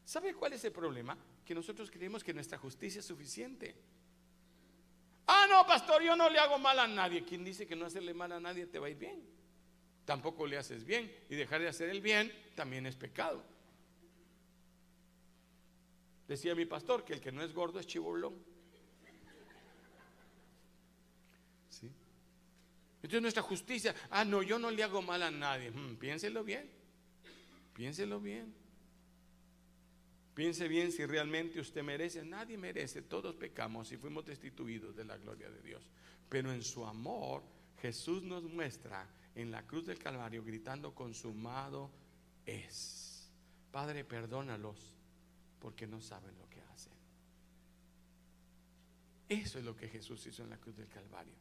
¿Sabe 0.04 0.34
cuál 0.34 0.52
es 0.52 0.62
el 0.66 0.70
problema? 0.70 1.16
Que 1.46 1.54
nosotros 1.54 1.90
creemos 1.90 2.22
que 2.22 2.34
nuestra 2.34 2.58
justicia 2.58 2.98
es 2.98 3.06
suficiente. 3.06 3.74
Ah, 5.26 5.46
no, 5.48 5.66
pastor, 5.66 6.02
yo 6.02 6.14
no 6.14 6.28
le 6.28 6.38
hago 6.38 6.58
mal 6.58 6.78
a 6.78 6.86
nadie. 6.86 7.24
Quien 7.24 7.42
dice 7.42 7.66
que 7.66 7.74
no 7.74 7.86
hacerle 7.86 8.12
mal 8.12 8.32
a 8.32 8.38
nadie 8.38 8.66
te 8.66 8.78
va 8.78 8.88
a 8.88 8.90
ir 8.90 8.98
bien? 8.98 9.26
Tampoco 10.04 10.46
le 10.46 10.58
haces 10.58 10.84
bien. 10.84 11.10
Y 11.30 11.36
dejar 11.36 11.62
de 11.62 11.68
hacer 11.68 11.88
el 11.88 12.02
bien 12.02 12.30
también 12.54 12.84
es 12.84 12.96
pecado. 12.96 13.42
Decía 16.26 16.54
mi 16.54 16.64
pastor 16.64 17.04
que 17.04 17.12
el 17.12 17.20
que 17.20 17.32
no 17.32 17.42
es 17.42 17.52
gordo 17.52 17.78
es 17.78 17.86
chibolón. 17.86 18.34
Entonces 22.96 23.20
nuestra 23.20 23.42
justicia, 23.42 23.94
ah, 24.08 24.24
no, 24.24 24.42
yo 24.42 24.58
no 24.58 24.70
le 24.70 24.82
hago 24.82 25.02
mal 25.02 25.22
a 25.22 25.30
nadie. 25.30 25.70
Hmm, 25.70 25.96
piénselo 25.96 26.42
bien, 26.42 26.70
piénselo 27.74 28.18
bien. 28.18 28.54
Piense 30.34 30.66
bien 30.68 30.90
si 30.90 31.04
realmente 31.04 31.60
usted 31.60 31.82
merece. 31.82 32.24
Nadie 32.24 32.56
merece, 32.56 33.02
todos 33.02 33.36
pecamos 33.36 33.92
y 33.92 33.98
fuimos 33.98 34.24
destituidos 34.24 34.96
de 34.96 35.04
la 35.04 35.18
gloria 35.18 35.50
de 35.50 35.60
Dios. 35.60 35.86
Pero 36.30 36.50
en 36.50 36.62
su 36.62 36.86
amor, 36.86 37.42
Jesús 37.82 38.22
nos 38.22 38.42
muestra 38.44 39.06
en 39.34 39.50
la 39.50 39.66
cruz 39.66 39.84
del 39.84 39.98
Calvario 39.98 40.42
gritando, 40.42 40.94
consumado 40.94 41.90
es. 42.46 43.30
Padre, 43.70 44.02
perdónalos 44.04 44.93
porque 45.64 45.86
no 45.86 45.98
saben 46.02 46.36
lo 46.36 46.46
que 46.50 46.60
hacen. 46.60 46.92
Eso 49.30 49.58
es 49.58 49.64
lo 49.64 49.74
que 49.74 49.88
Jesús 49.88 50.26
hizo 50.26 50.42
en 50.42 50.50
la 50.50 50.58
cruz 50.58 50.76
del 50.76 50.90
Calvario. 50.90 51.32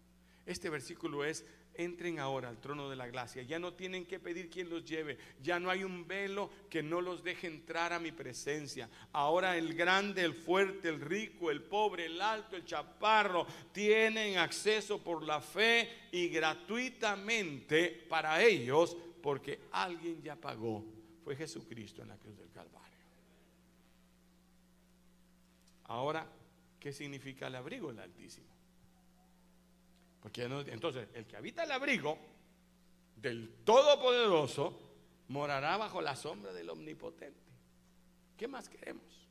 Este 0.46 0.70
versículo 0.70 1.26
es, 1.26 1.46
entren 1.74 2.20
ahora 2.20 2.48
al 2.48 2.62
trono 2.62 2.90
de 2.90 2.96
la 2.96 3.06
gracia. 3.08 3.44
Ya 3.44 3.60
no 3.60 3.74
tienen 3.74 4.06
que 4.06 4.22
pedir 4.22 4.50
quien 4.50 4.70
los 4.70 4.86
lleve. 4.86 5.18
Ya 5.42 5.60
no 5.60 5.70
hay 5.70 5.84
un 5.84 6.08
velo 6.08 6.50
que 6.70 6.82
no 6.82 7.02
los 7.02 7.22
deje 7.22 7.48
entrar 7.48 7.92
a 7.92 8.00
mi 8.00 8.14
presencia. 8.14 8.90
Ahora 9.12 9.58
el 9.58 9.74
grande, 9.74 10.24
el 10.24 10.36
fuerte, 10.36 10.88
el 10.88 11.02
rico, 11.02 11.52
el 11.52 11.62
pobre, 11.62 12.06
el 12.06 12.22
alto, 12.22 12.56
el 12.56 12.64
chaparro, 12.64 13.46
tienen 13.74 14.38
acceso 14.38 15.04
por 15.04 15.22
la 15.22 15.42
fe 15.42 16.08
y 16.14 16.30
gratuitamente 16.30 18.06
para 18.08 18.42
ellos 18.42 18.96
porque 19.22 19.64
alguien 19.74 20.22
ya 20.22 20.38
pagó. 20.38 20.82
Fue 21.26 21.36
Jesucristo 21.36 22.02
en 22.02 22.08
la 22.08 22.18
cruz 22.18 22.38
del 22.38 22.52
Calvario. 22.52 22.84
Ahora, 25.86 26.28
¿qué 26.80 26.92
significa 26.92 27.48
el 27.48 27.56
abrigo 27.56 27.90
del 27.90 28.00
Altísimo? 28.00 28.48
Porque 30.22 30.44
entonces 30.44 31.10
el 31.14 31.26
que 31.26 31.36
habita 31.36 31.64
el 31.64 31.72
abrigo 31.72 32.18
del 33.18 33.50
Todopoderoso 33.66 34.80
morará 35.28 35.78
bajo 35.78 36.02
la 36.02 36.16
sombra 36.16 36.54
del 36.54 36.70
Omnipotente. 36.70 37.52
¿Qué 38.38 38.48
más 38.48 38.70
queremos? 38.70 39.28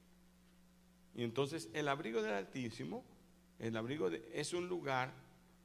Y 1.15 1.25
entonces 1.25 1.69
el 1.73 1.89
abrigo 1.89 2.23
del 2.23 2.35
Altísimo, 2.35 3.05
el 3.59 3.77
abrigo 3.77 4.09
es 4.09 4.53
un 4.53 4.69
lugar 4.69 5.13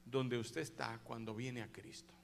donde 0.04 0.38
usted 0.38 0.62
está 0.62 0.98
cuando 1.04 1.34
viene 1.34 1.62
a 1.62 1.70
Cristo. 1.70 2.14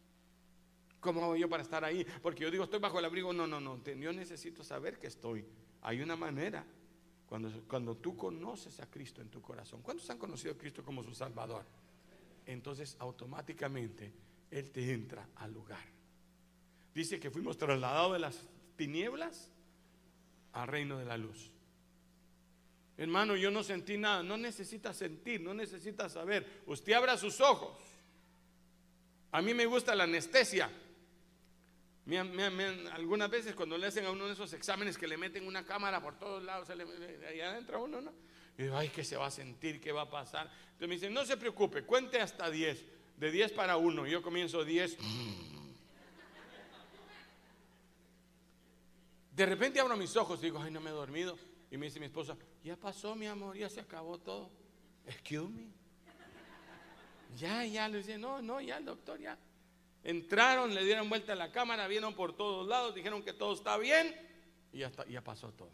¿Cómo 1.00 1.22
hago 1.22 1.37
yo 1.37 1.48
para 1.50 1.62
estar 1.62 1.85
ahí? 1.85 2.07
Porque 2.22 2.44
yo 2.44 2.50
digo, 2.50 2.64
estoy 2.64 2.81
bajo 2.81 2.98
el 2.98 3.05
abrigo. 3.05 3.31
No, 3.35 3.46
no, 3.46 3.61
no. 3.61 3.83
Yo 3.85 4.12
necesito 4.14 4.64
saber 4.64 4.98
que 4.98 5.07
estoy. 5.07 5.44
Hay 5.83 6.00
una 6.00 6.16
manera. 6.16 6.64
Cuando, 7.28 7.50
cuando 7.68 7.96
tú 7.96 8.16
conoces 8.16 8.80
a 8.80 8.90
Cristo 8.90 9.20
en 9.20 9.28
tu 9.28 9.40
corazón. 9.40 9.82
¿Cuántos 9.82 10.08
han 10.10 10.18
conocido 10.18 10.54
a 10.54 10.58
Cristo 10.58 10.84
como 10.84 11.02
su 11.02 11.14
Salvador? 11.14 11.64
entonces 12.46 12.96
automáticamente 12.98 14.12
Él 14.50 14.70
te 14.70 14.92
entra 14.92 15.28
al 15.37 15.52
lugar. 15.52 15.84
Dice 16.94 17.18
que 17.18 17.30
fuimos 17.30 17.56
trasladados 17.56 18.12
de 18.12 18.18
las 18.20 18.40
tinieblas 18.76 19.50
al 20.52 20.68
reino 20.68 20.98
de 20.98 21.04
la 21.04 21.16
luz. 21.16 21.50
Hermano, 22.96 23.34
yo 23.34 23.50
no 23.50 23.64
sentí 23.64 23.98
nada, 23.98 24.22
no 24.22 24.37
necesita 24.37 24.94
sentir, 24.94 25.40
no 25.40 25.52
necesita 25.52 26.08
saber. 26.08 26.62
Usted 26.66 26.92
abra 26.92 27.16
sus 27.16 27.40
ojos. 27.40 27.76
A 29.32 29.42
mí 29.42 29.52
me 29.52 29.66
gusta 29.66 29.96
la 29.96 30.04
anestesia. 30.04 30.70
Algunas 32.93 33.31
veces 33.31 33.55
cuando 33.55 33.79
le 33.79 33.87
hacen 33.87 34.05
a 34.05 34.11
uno 34.11 34.27
de 34.27 34.35
esos 34.35 34.53
exámenes 34.53 34.99
que 34.99 35.07
le 35.07 35.17
meten 35.17 35.47
una 35.47 35.64
cámara 35.64 36.03
por 36.03 36.19
todos 36.19 36.43
lados, 36.43 36.67
se 36.67 36.75
ahí 37.27 37.40
adentro 37.40 37.83
uno, 37.83 38.01
¿no? 38.01 38.12
Y 38.59 38.64
digo, 38.64 38.77
ay, 38.77 38.88
¿qué 38.90 39.03
se 39.03 39.17
va 39.17 39.27
a 39.27 39.31
sentir? 39.31 39.81
¿Qué 39.81 39.90
va 39.90 40.03
a 40.03 40.11
pasar? 40.11 40.51
Entonces 40.64 40.88
me 40.88 40.95
dicen, 40.95 41.14
no 41.14 41.25
se 41.25 41.37
preocupe, 41.37 41.83
cuente 41.83 42.21
hasta 42.21 42.51
10. 42.51 42.85
De 43.17 43.31
10 43.31 43.53
para 43.53 43.77
1. 43.77 44.07
Yo 44.07 44.23
comienzo 44.23 44.64
10. 44.64 44.99
De 49.33 49.47
repente 49.47 49.81
abro 49.81 49.97
mis 49.97 50.17
ojos 50.17 50.38
y 50.40 50.45
digo, 50.45 50.61
ay, 50.61 50.71
no 50.71 50.81
me 50.81 50.90
he 50.90 50.93
dormido. 50.93 51.37
Y 51.71 51.77
me 51.77 51.87
dice 51.87 51.99
mi 51.99 52.07
esposa, 52.07 52.37
ya 52.62 52.77
pasó, 52.77 53.17
mi 53.17 53.27
amor, 53.27 53.57
ya 53.57 53.69
se 53.69 53.81
acabó 53.81 54.19
todo. 54.19 54.51
Excuse 55.07 55.49
me. 55.49 55.69
Ya, 57.37 57.64
ya, 57.64 57.88
le 57.88 57.99
dice, 57.99 58.17
no, 58.17 58.40
no, 58.40 58.61
ya 58.61 58.77
el 58.77 58.85
doctor, 58.85 59.19
ya. 59.19 59.37
Entraron, 60.05 60.75
le 60.75 60.85
dieron 60.85 61.09
vuelta 61.09 61.33
a 61.33 61.37
la 61.37 61.51
cámara, 61.51 61.88
vieron 61.88 62.14
por 62.14 62.37
todos 62.37 62.69
lados, 62.69 62.95
dijeron 62.95 63.23
que 63.23 63.33
todo 63.33 63.55
está 63.55 63.79
bien 63.79 64.14
y 64.73 64.79
ya, 64.79 64.93
ya 65.09 65.25
pasó 65.25 65.51
todo. 65.53 65.73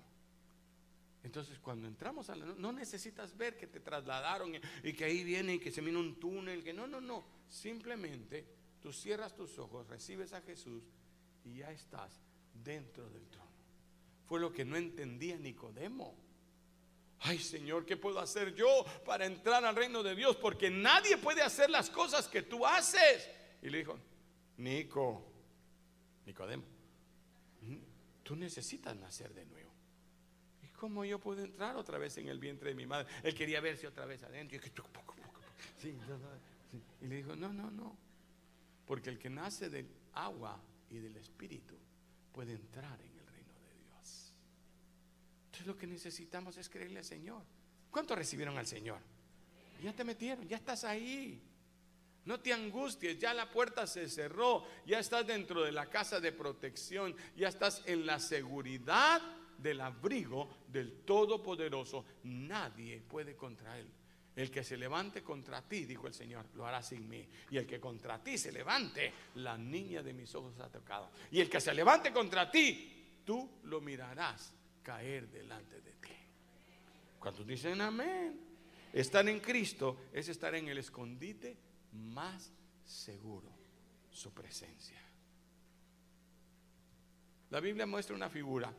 Entonces, 1.23 1.59
cuando 1.59 1.87
entramos 1.87 2.31
a 2.31 2.37
no 2.37 2.73
necesitas 2.73 3.37
ver 3.37 3.57
que 3.57 3.67
te 3.67 3.81
trasladaron 3.81 4.55
y 4.83 4.93
que 4.93 5.05
ahí 5.05 5.23
viene 5.25 5.55
y 5.55 5.59
que 5.59 5.71
se 5.71 5.81
viene 5.81 5.99
un 5.99 6.19
túnel, 6.19 6.63
que 6.63 6.73
no, 6.73 6.87
no, 6.87 7.01
no. 7.01 7.25
Simplemente 7.49 8.47
tú 8.81 8.93
cierras 8.93 9.35
tus 9.35 9.59
ojos, 9.59 9.87
recibes 9.89 10.33
a 10.33 10.41
Jesús 10.41 10.83
y 11.45 11.57
ya 11.57 11.71
estás 11.73 12.21
dentro 12.55 13.11
del 13.11 13.27
trono. 13.29 13.51
Fue 14.27 14.41
lo 14.41 14.53
que 14.53 14.65
no 14.65 14.77
entendía 14.77 15.37
Nicodemo. 15.37 16.17
Ay 17.23 17.39
Señor, 17.39 17.85
¿qué 17.85 17.99
puedo 17.99 18.19
hacer 18.19 18.55
yo 18.55 18.85
para 19.05 19.27
entrar 19.27 19.63
al 19.65 19.77
reino 19.77 20.03
de 20.03 20.15
Dios? 20.15 20.37
Porque 20.37 20.71
nadie 20.71 21.19
puede 21.19 21.43
hacer 21.43 21.69
las 21.69 21.91
cosas 21.91 22.29
que 22.29 22.41
tú 22.41 22.65
haces. 22.65 23.29
Y 23.61 23.69
le 23.69 23.79
dijo, 23.79 23.99
Nico, 24.61 25.25
Nicodemo, 26.27 26.65
tú 28.23 28.37
necesitas 28.37 28.95
nacer 28.95 29.33
de 29.33 29.47
nuevo. 29.47 29.71
¿Cómo 30.77 31.05
yo 31.05 31.19
puedo 31.19 31.45
entrar 31.45 31.77
otra 31.77 31.99
vez 31.99 32.17
en 32.19 32.29
el 32.29 32.39
vientre 32.39 32.71
de 32.71 32.75
mi 32.75 32.87
madre? 32.87 33.11
Él 33.23 33.35
quería 33.35 33.61
verse 33.61 33.87
otra 33.87 34.07
vez 34.07 34.23
adentro. 34.23 34.57
Y 37.03 37.07
le 37.07 37.17
dijo, 37.17 37.37
no, 37.37 37.53
no, 37.53 37.71
no. 37.71 37.97
Porque 38.87 39.11
el 39.11 39.19
que 39.19 39.29
nace 39.29 39.69
del 39.69 39.89
agua 40.15 40.59
y 40.89 40.99
del 40.99 41.17
espíritu 41.17 41.75
puede 42.33 42.53
entrar 42.53 43.01
en 43.01 43.19
el 43.19 43.27
reino 43.27 43.53
de 43.55 43.85
Dios. 43.85 44.33
Entonces 45.47 45.67
lo 45.67 45.77
que 45.77 45.87
necesitamos 45.87 46.57
es 46.57 46.69
creerle 46.71 47.01
al 47.01 47.05
Señor. 47.05 47.43
¿Cuántos 47.91 48.17
recibieron 48.17 48.57
al 48.57 48.67
Señor? 48.67 49.01
Ya 49.83 49.95
te 49.95 50.05
metieron, 50.05 50.47
ya 50.49 50.57
estás 50.57 50.85
ahí. 50.85 51.43
No 52.27 52.41
te 52.41 52.53
angusties, 52.53 53.19
ya 53.19 53.33
la 53.33 53.51
puerta 53.51 53.87
se 53.87 54.09
cerró, 54.09 54.65
ya 54.87 54.99
estás 54.99 55.27
dentro 55.27 55.63
de 55.63 55.73
la 55.73 55.87
casa 55.87 56.21
de 56.21 56.33
protección, 56.33 57.15
ya 57.37 57.49
estás 57.49 57.83
en 57.87 58.05
la 58.05 58.19
seguridad 58.19 59.23
del 59.57 59.81
abrigo 59.81 60.49
del 60.69 61.03
Todopoderoso, 61.03 62.05
nadie 62.25 63.01
puede 63.01 63.37
contra 63.37 63.79
él. 63.79 63.87
El 64.37 64.51
que 64.51 64.63
se 64.63 64.77
levante 64.77 65.23
contra 65.23 65.61
ti, 65.63 65.85
dijo 65.85 66.07
el 66.07 66.15
Señor, 66.15 66.47
lo 66.55 66.67
hará 66.67 66.83
sin 66.83 67.09
mí. 67.09 67.27
Y 67.51 67.59
el 67.59 67.67
que 67.67 67.81
contra 67.81 68.23
ti 68.23 68.39
se 68.39 68.53
levante, 68.53 69.13
la 69.35 69.59
niña 69.59 70.03
de 70.03 70.13
mis 70.13 70.35
ojos 70.35 70.59
ha 70.61 70.69
tocado. 70.71 71.11
Y 71.31 71.41
el 71.41 71.51
que 71.51 71.61
se 71.61 71.75
levante 71.75 72.13
contra 72.13 72.51
ti, 72.51 73.23
tú 73.25 73.61
lo 73.65 73.81
mirarás 73.81 74.55
caer 74.83 75.29
delante 75.29 75.81
de 75.81 75.93
ti. 75.93 76.09
Cuando 77.19 77.45
dicen 77.45 77.81
amén, 77.81 78.41
estar 78.93 79.29
en 79.29 79.41
Cristo 79.41 80.05
es 80.13 80.29
estar 80.29 80.55
en 80.55 80.69
el 80.69 80.79
escondite 80.79 81.70
más 81.93 82.53
seguro, 82.85 83.51
su 84.11 84.33
presencia. 84.33 85.01
La 87.51 87.61
Biblia 87.61 87.87
muestra 87.87 88.15
una 88.15 88.29
figura 88.29 88.73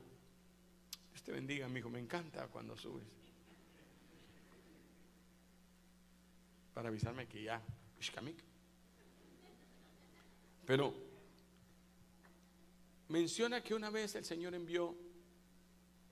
te 1.23 1.31
bendiga, 1.31 1.65
amigo. 1.65 1.89
Me 1.89 1.99
encanta 1.99 2.47
cuando 2.47 2.75
subes. 2.75 3.05
Para 6.73 6.89
avisarme 6.89 7.27
que 7.27 7.43
ya. 7.43 7.61
Pero 10.65 10.95
menciona 13.09 13.61
que 13.61 13.75
una 13.75 13.91
vez 13.91 14.15
el 14.15 14.25
Señor 14.25 14.55
envió 14.55 14.95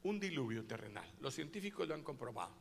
un 0.03 0.19
diluvio 0.19 0.65
terrenal. 0.65 1.09
Los 1.19 1.33
científicos 1.33 1.87
lo 1.87 1.95
han 1.95 2.03
comprobado. 2.03 2.53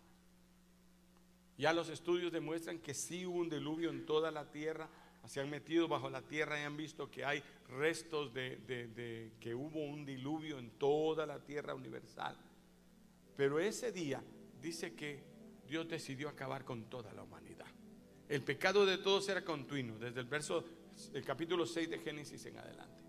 Ya 1.58 1.72
los 1.72 1.88
estudios 1.88 2.30
demuestran 2.30 2.78
que 2.78 2.94
sí 2.94 3.26
hubo 3.26 3.40
un 3.40 3.50
diluvio 3.50 3.90
en 3.90 4.06
toda 4.06 4.30
la 4.30 4.48
tierra. 4.48 4.88
Se 5.26 5.40
han 5.40 5.50
metido 5.50 5.88
bajo 5.88 6.08
la 6.08 6.22
tierra 6.22 6.58
y 6.58 6.62
han 6.62 6.76
visto 6.76 7.10
que 7.10 7.24
hay 7.24 7.42
restos 7.68 8.32
de, 8.32 9.32
que 9.40 9.54
hubo 9.54 9.84
un 9.84 10.06
diluvio 10.06 10.60
en 10.60 10.70
toda 10.78 11.26
la 11.26 11.40
tierra 11.40 11.74
universal. 11.74 12.36
Pero 13.36 13.58
ese 13.58 13.90
día 13.90 14.22
dice 14.62 14.94
que 14.94 15.20
Dios 15.66 15.88
decidió 15.88 16.28
acabar 16.28 16.64
con 16.64 16.84
toda 16.84 17.12
la 17.12 17.24
humanidad. 17.24 17.66
El 18.28 18.42
pecado 18.42 18.86
de 18.86 18.98
todos 18.98 19.28
era 19.28 19.44
continuo, 19.44 19.98
desde 19.98 20.20
el 20.20 20.26
verso, 20.26 20.64
el 21.12 21.24
capítulo 21.24 21.66
6 21.66 21.90
de 21.90 21.98
Génesis 21.98 22.46
en 22.46 22.56
adelante. 22.56 23.02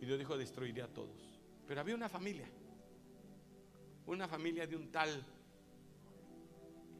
Y 0.00 0.06
Dios 0.06 0.18
dijo, 0.18 0.38
destruiría 0.38 0.86
a 0.86 0.88
todos. 0.88 1.38
Pero 1.68 1.82
había 1.82 1.94
una 1.94 2.08
familia, 2.08 2.48
una 4.06 4.26
familia 4.26 4.66
de 4.66 4.76
un 4.76 4.90
tal 4.90 5.24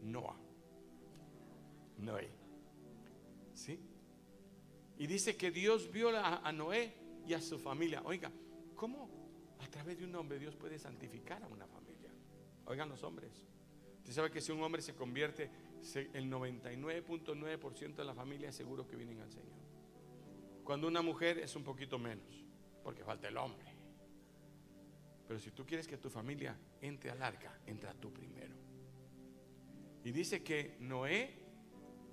Noah, 0.03 0.37
Noé. 1.99 2.31
¿Sí? 3.55 3.79
Y 4.99 5.07
dice 5.07 5.37
que 5.37 5.51
Dios 5.51 5.91
vio 5.91 6.11
a 6.17 6.53
Noé 6.53 6.95
y 7.27 7.35
a 7.35 7.41
su 7.41 7.59
familia. 7.59 8.03
Oiga, 8.05 8.31
¿cómo 8.75 9.09
a 9.61 9.67
través 9.69 9.99
de 9.99 10.05
un 10.05 10.15
hombre 10.15 10.39
Dios 10.39 10.57
puede 10.57 10.79
santificar 10.79 11.43
a 11.43 11.47
una 11.47 11.67
familia? 11.67 12.11
Oigan 12.67 12.89
los 12.89 13.03
hombres. 13.03 13.43
Usted 13.99 14.13
sabe 14.13 14.31
que 14.31 14.41
si 14.41 14.53
un 14.53 14.63
hombre 14.63 14.83
se 14.83 14.95
convierte, 14.95 15.51
el 16.13 16.31
99.9% 16.31 17.95
de 17.97 18.05
la 18.05 18.15
familia 18.15 18.49
es 18.49 18.57
seguro 18.57 18.87
que 18.87 18.97
vienen 18.97 19.21
al 19.21 19.31
Señor. 19.31 19.59
Cuando 20.65 20.87
una 20.87 21.03
mujer 21.03 21.39
es 21.39 21.55
un 21.57 21.65
poquito 21.65 21.99
menos, 21.99 22.45
porque 22.83 23.05
falta 23.05 23.29
el 23.29 23.37
hombre. 23.37 23.67
Pero 25.27 25.39
si 25.39 25.51
tú 25.53 25.65
quieres 25.65 25.87
que 25.87 25.97
tu 25.97 26.11
familia 26.11 26.57
entre 26.81 27.11
al 27.11 27.23
arca, 27.23 27.59
entra 27.67 27.95
tú 27.95 28.13
primero. 28.13 28.57
Y 30.05 30.13
dice 30.13 30.43
que 30.43 30.77
Noé 30.81 31.35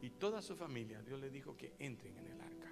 y 0.02 0.10
toda 0.12 0.42
su 0.42 0.56
familia, 0.56 1.02
Dios 1.02 1.20
le 1.20 1.30
dijo 1.30 1.56
que 1.56 1.74
entren 1.80 2.18
en 2.18 2.28
el 2.28 2.42
arca. 2.42 2.72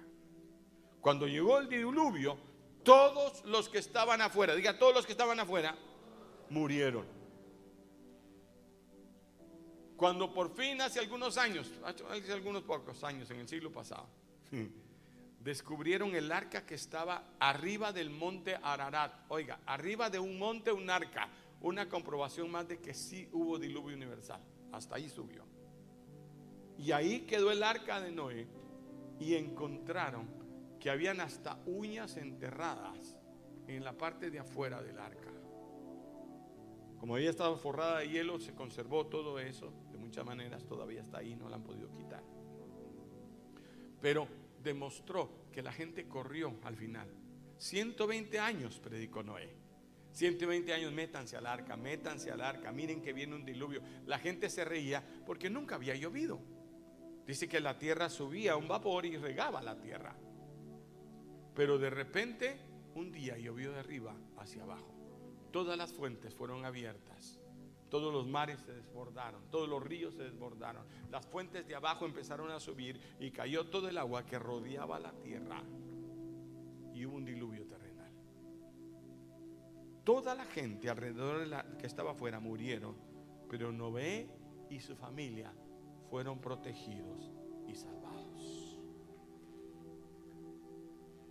Cuando 1.00 1.26
llegó 1.26 1.58
el 1.58 1.68
diluvio, 1.68 2.38
todos 2.82 3.44
los 3.44 3.68
que 3.68 3.78
estaban 3.78 4.20
afuera, 4.20 4.54
diga 4.54 4.78
todos 4.78 4.94
los 4.94 5.06
que 5.06 5.12
estaban 5.12 5.40
afuera, 5.40 5.76
murieron. 6.50 7.06
Cuando 9.96 10.32
por 10.32 10.54
fin 10.54 10.80
hace 10.80 11.00
algunos 11.00 11.38
años, 11.38 11.72
hace 11.84 12.32
algunos 12.32 12.62
pocos 12.62 13.02
años 13.02 13.30
en 13.30 13.40
el 13.40 13.48
siglo 13.48 13.72
pasado, 13.72 14.06
descubrieron 15.40 16.14
el 16.14 16.30
arca 16.30 16.66
que 16.66 16.74
estaba 16.74 17.24
arriba 17.40 17.92
del 17.92 18.10
monte 18.10 18.58
Ararat. 18.62 19.12
Oiga, 19.28 19.60
arriba 19.64 20.10
de 20.10 20.18
un 20.18 20.38
monte 20.38 20.70
un 20.72 20.90
arca. 20.90 21.28
Una 21.62 21.88
comprobación 21.88 22.50
más 22.50 22.68
de 22.68 22.78
que 22.78 22.92
sí 22.92 23.28
hubo 23.32 23.58
diluvio 23.58 23.96
universal. 23.96 24.40
Hasta 24.72 24.96
ahí 24.96 25.08
subió. 25.08 25.44
Y 26.78 26.92
ahí 26.92 27.20
quedó 27.20 27.50
el 27.50 27.62
arca 27.62 28.00
de 28.00 28.12
Noé 28.12 28.46
y 29.18 29.34
encontraron 29.34 30.28
que 30.78 30.90
habían 30.90 31.20
hasta 31.20 31.58
uñas 31.66 32.16
enterradas 32.16 33.16
en 33.66 33.82
la 33.82 33.96
parte 33.96 34.30
de 34.30 34.38
afuera 34.38 34.82
del 34.82 34.98
arca. 34.98 35.30
Como 36.98 37.14
había 37.16 37.30
estado 37.30 37.56
forrada 37.56 38.00
de 38.00 38.08
hielo, 38.08 38.38
se 38.38 38.54
conservó 38.54 39.06
todo 39.06 39.38
eso. 39.38 39.72
De 39.90 39.98
muchas 39.98 40.24
maneras 40.24 40.64
todavía 40.64 41.02
está 41.02 41.18
ahí, 41.18 41.36
no 41.36 41.48
la 41.48 41.56
han 41.56 41.62
podido 41.62 41.90
quitar. 41.92 42.22
Pero 44.00 44.28
demostró 44.62 45.30
que 45.52 45.62
la 45.62 45.72
gente 45.72 46.08
corrió 46.08 46.54
al 46.64 46.76
final. 46.76 47.08
120 47.58 48.38
años 48.38 48.78
predicó 48.80 49.22
Noé. 49.22 49.65
120 50.16 50.72
años, 50.72 50.92
métanse 50.94 51.36
al 51.36 51.44
arca, 51.44 51.76
métanse 51.76 52.30
al 52.30 52.40
arca, 52.40 52.72
miren 52.72 53.02
que 53.02 53.12
viene 53.12 53.34
un 53.34 53.44
diluvio. 53.44 53.82
La 54.06 54.18
gente 54.18 54.48
se 54.48 54.64
reía 54.64 55.04
porque 55.26 55.50
nunca 55.50 55.74
había 55.74 55.94
llovido. 55.94 56.40
Dice 57.26 57.46
que 57.46 57.60
la 57.60 57.78
tierra 57.78 58.08
subía 58.08 58.56
un 58.56 58.66
vapor 58.66 59.04
y 59.04 59.18
regaba 59.18 59.60
la 59.60 59.78
tierra. 59.78 60.16
Pero 61.54 61.76
de 61.76 61.90
repente, 61.90 62.58
un 62.94 63.12
día 63.12 63.36
llovió 63.36 63.72
de 63.72 63.80
arriba 63.80 64.16
hacia 64.38 64.62
abajo. 64.62 64.90
Todas 65.50 65.76
las 65.76 65.92
fuentes 65.92 66.34
fueron 66.34 66.64
abiertas. 66.64 67.38
Todos 67.90 68.10
los 68.10 68.26
mares 68.26 68.60
se 68.60 68.72
desbordaron, 68.72 69.50
todos 69.50 69.68
los 69.68 69.82
ríos 69.82 70.14
se 70.14 70.22
desbordaron. 70.22 70.86
Las 71.10 71.26
fuentes 71.26 71.68
de 71.68 71.74
abajo 71.74 72.06
empezaron 72.06 72.50
a 72.50 72.58
subir 72.58 72.98
y 73.20 73.32
cayó 73.32 73.66
todo 73.66 73.90
el 73.90 73.98
agua 73.98 74.24
que 74.24 74.38
rodeaba 74.38 74.98
la 74.98 75.12
tierra. 75.12 75.62
Y 76.94 77.04
hubo 77.04 77.16
un 77.16 77.26
diluvio. 77.26 77.65
Toda 80.06 80.36
la 80.36 80.44
gente 80.44 80.88
alrededor 80.88 81.40
de 81.40 81.46
la, 81.46 81.66
que 81.78 81.88
estaba 81.88 82.12
afuera 82.12 82.38
murieron, 82.38 82.96
pero 83.50 83.72
Noé 83.72 84.30
y 84.70 84.78
su 84.78 84.94
familia 84.94 85.52
fueron 86.08 86.40
protegidos 86.40 87.32
y 87.66 87.74
salvados. 87.74 88.78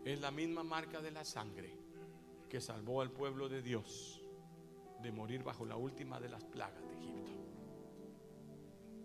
Es 0.04 0.20
la 0.20 0.30
misma 0.30 0.66
marca 0.66 1.02
de 1.02 1.12
la 1.12 1.24
sangre 1.24 1.74
que 2.50 2.60
salvó 2.60 3.00
al 3.00 3.12
pueblo 3.12 3.48
de 3.48 3.62
Dios 3.62 4.22
de 5.02 5.10
morir 5.10 5.42
bajo 5.42 5.66
la 5.66 5.78
última 5.78 6.20
de 6.20 6.28
las 6.28 6.44
plagas 6.44 6.86
de 6.86 6.98
Egipto. 6.98 7.32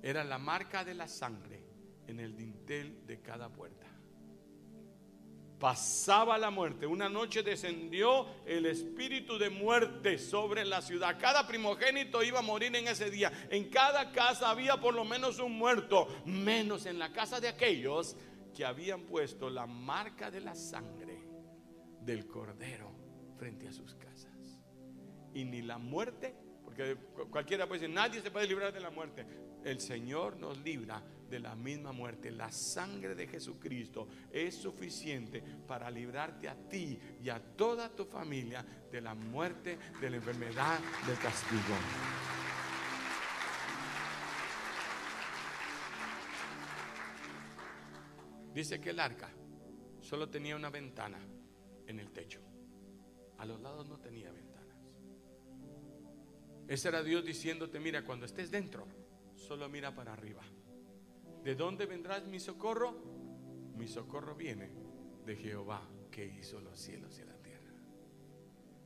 Era 0.03 0.25
la 0.25 0.39
marca 0.39 0.85
de 0.85 0.95
la 0.95 1.07
sangre 1.07 1.63
en 2.09 2.19
el 2.19 2.37
dintel 2.37 3.07
de 3.07 3.21
cada 3.21 3.53
puerta. 3.53 3.87
Pasaba 5.61 6.39
la 6.39 6.51
muerte. 6.51 6.87
Una 6.87 7.11
noche 7.11 7.43
descendió 7.43 8.27
el 8.47 8.65
espíritu 8.65 9.37
de 9.39 9.51
muerte 9.51 10.17
sobre 10.17 10.65
la 10.65 10.81
ciudad. 10.81 11.19
Cada 11.21 11.47
primogénito 11.47 12.23
iba 12.23 12.39
a 12.39 12.43
morir 12.43 12.75
en 12.75 12.89
ese 12.89 13.11
día. 13.11 13.31
En 13.51 13.69
cada 13.69 14.11
casa 14.11 14.49
había 14.49 14.81
por 14.81 14.95
lo 14.95 15.05
menos 15.05 15.39
un 15.39 15.59
muerto, 15.59 16.09
menos 16.25 16.87
en 16.87 16.99
la 16.99 17.13
casa 17.13 17.41
de 17.41 17.49
aquellos 17.49 18.17
que 18.55 18.65
habían 18.65 19.03
puesto 19.03 19.51
la 19.51 19.67
marca 19.67 20.31
de 20.31 20.41
la 20.41 20.55
sangre 20.55 21.29
del 22.01 22.27
cordero 22.27 22.91
frente 23.37 23.69
a 23.69 23.73
sus 23.73 23.95
casas 23.95 24.59
y 25.35 25.45
ni 25.45 25.63
la 25.63 25.79
muerte, 25.79 26.35
porque 26.71 26.97
cualquiera 27.31 27.67
puede 27.67 27.81
decir, 27.81 27.95
nadie 27.95 28.21
se 28.21 28.31
puede 28.31 28.47
librar 28.47 28.73
de 28.73 28.81
la 28.81 28.91
muerte. 28.91 29.27
El 29.65 29.81
Señor 29.81 30.37
nos 30.37 30.57
libra 30.59 31.03
de 31.29 31.41
la 31.41 31.55
misma 31.57 31.93
muerte. 31.93 32.31
La 32.31 32.51
sangre 32.53 33.15
de 33.15 33.27
Jesucristo 33.27 34.09
es 34.31 34.55
suficiente 34.55 35.43
para 35.67 35.91
librarte 35.91 36.49
a 36.49 36.55
ti 36.55 36.99
y 37.23 37.29
a 37.29 37.41
toda 37.41 37.89
tu 37.89 38.05
familia 38.05 38.65
de 38.91 39.01
la 39.01 39.15
muerte, 39.15 39.79
de 40.01 40.11
la 40.11 40.17
enfermedad, 40.17 40.79
del 41.07 41.19
castigo. 41.19 41.75
Dice 48.55 48.81
que 48.81 48.91
el 48.91 49.01
arca 49.01 49.31
solo 50.01 50.29
tenía 50.29 50.57
una 50.57 50.71
ventana 50.71 51.19
en 51.87 51.99
el 51.99 52.13
techo. 52.13 52.41
A 53.39 53.45
los 53.45 53.61
lados 53.61 53.89
no 53.89 53.99
tenía 53.99 54.31
ventana. 54.31 54.50
Ese 56.71 56.87
era 56.87 57.03
Dios 57.03 57.25
diciéndote, 57.25 57.81
mira, 57.81 58.05
cuando 58.05 58.27
estés 58.27 58.49
dentro, 58.49 58.87
solo 59.35 59.69
mira 59.69 59.93
para 59.93 60.13
arriba. 60.13 60.45
¿De 61.43 61.57
dónde 61.57 61.85
vendrá 61.85 62.21
mi 62.21 62.39
socorro? 62.39 62.95
Mi 63.77 63.89
socorro 63.89 64.37
viene 64.37 64.71
de 65.27 65.35
Jehová 65.35 65.83
que 66.13 66.25
hizo 66.25 66.61
los 66.61 66.79
cielos 66.79 67.19
y 67.19 67.25
la 67.25 67.35
tierra. 67.39 67.73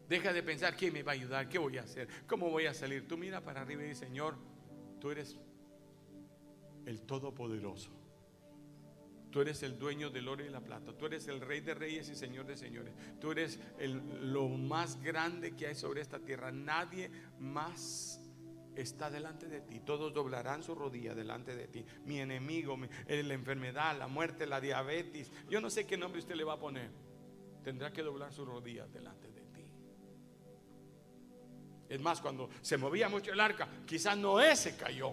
Deja 0.09 0.33
de 0.33 0.43
pensar 0.43 0.75
quién 0.75 0.95
me 0.95 1.03
va 1.03 1.13
a 1.13 1.15
ayudar, 1.17 1.47
qué 1.47 1.59
voy 1.59 1.77
a 1.77 1.83
hacer, 1.83 2.09
cómo 2.27 2.49
voy 2.49 2.65
a 2.65 2.73
salir. 2.73 3.07
Tú 3.07 3.19
mira 3.19 3.43
para 3.43 3.61
arriba 3.61 3.83
y 3.83 3.89
dices, 3.89 4.09
Señor, 4.09 4.39
tú 4.99 5.11
eres 5.11 5.37
el 6.87 7.03
Todopoderoso. 7.03 7.91
Tú 9.35 9.41
eres 9.41 9.65
el 9.65 9.77
dueño 9.81 10.11
del 10.11 10.29
oro 10.29 10.45
y 10.45 10.49
la 10.49 10.61
plata. 10.61 10.97
Tú 10.97 11.07
eres 11.07 11.27
el 11.27 11.41
rey 11.41 11.61
de 11.61 11.75
reyes 11.75 12.09
y 12.09 12.15
señor 12.15 12.47
de 12.47 12.57
señores. 12.57 12.95
Tú 13.21 13.33
eres 13.33 13.59
lo 13.81 14.49
más 14.49 15.03
grande 15.03 15.57
que 15.57 15.67
hay 15.67 15.75
sobre 15.75 16.03
esta 16.03 16.21
tierra. 16.21 16.53
Nadie 16.53 17.11
más 17.41 18.21
está 18.77 19.11
delante 19.11 19.49
de 19.49 19.61
ti. 19.61 19.81
Todos 19.81 20.15
doblarán 20.15 20.63
su 20.63 20.77
rodilla 20.77 21.17
delante 21.17 21.57
de 21.57 21.67
ti. 21.67 21.85
Mi 22.05 22.21
enemigo, 22.21 22.79
eh, 23.09 23.25
la 23.25 23.35
enfermedad, 23.35 23.99
la 23.99 24.07
muerte, 24.07 24.47
la 24.47 24.61
diabetes. 24.61 25.33
Yo 25.51 25.61
no 25.61 25.69
sé 25.69 25.85
qué 25.85 25.97
nombre 25.97 26.21
usted 26.21 26.37
le 26.37 26.45
va 26.45 26.53
a 26.53 26.61
poner. 26.61 26.93
Tendrá 27.65 27.93
que 27.93 28.05
doblar 28.05 28.33
su 28.33 28.45
rodilla 28.45 28.87
delante 28.87 29.33
de 29.33 29.41
ti. 29.47 29.67
Es 31.89 32.01
más, 32.01 32.21
cuando 32.21 32.51
se 32.63 32.77
movía 32.77 33.09
mucho 33.09 33.33
el 33.33 33.41
arca, 33.41 33.67
quizás 33.85 34.17
Noé 34.17 34.55
se 34.55 34.77
cayó. 34.77 35.13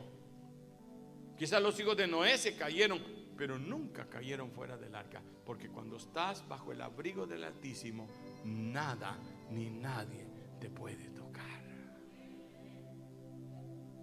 Quizás 1.40 1.60
los 1.60 1.80
hijos 1.80 1.98
de 1.98 2.06
Noé 2.06 2.38
se 2.38 2.56
cayeron 2.56 3.21
pero 3.42 3.58
nunca 3.58 4.08
cayeron 4.08 4.52
fuera 4.52 4.78
del 4.78 4.94
arca, 4.94 5.20
porque 5.44 5.68
cuando 5.68 5.98
estás 5.98 6.48
bajo 6.48 6.72
el 6.72 6.80
abrigo 6.80 7.26
del 7.26 7.44
Altísimo, 7.44 8.08
nada 8.46 9.18
ni 9.50 9.72
nadie 9.72 10.28
te 10.60 10.70
puede 10.70 11.10
tocar. 11.10 11.60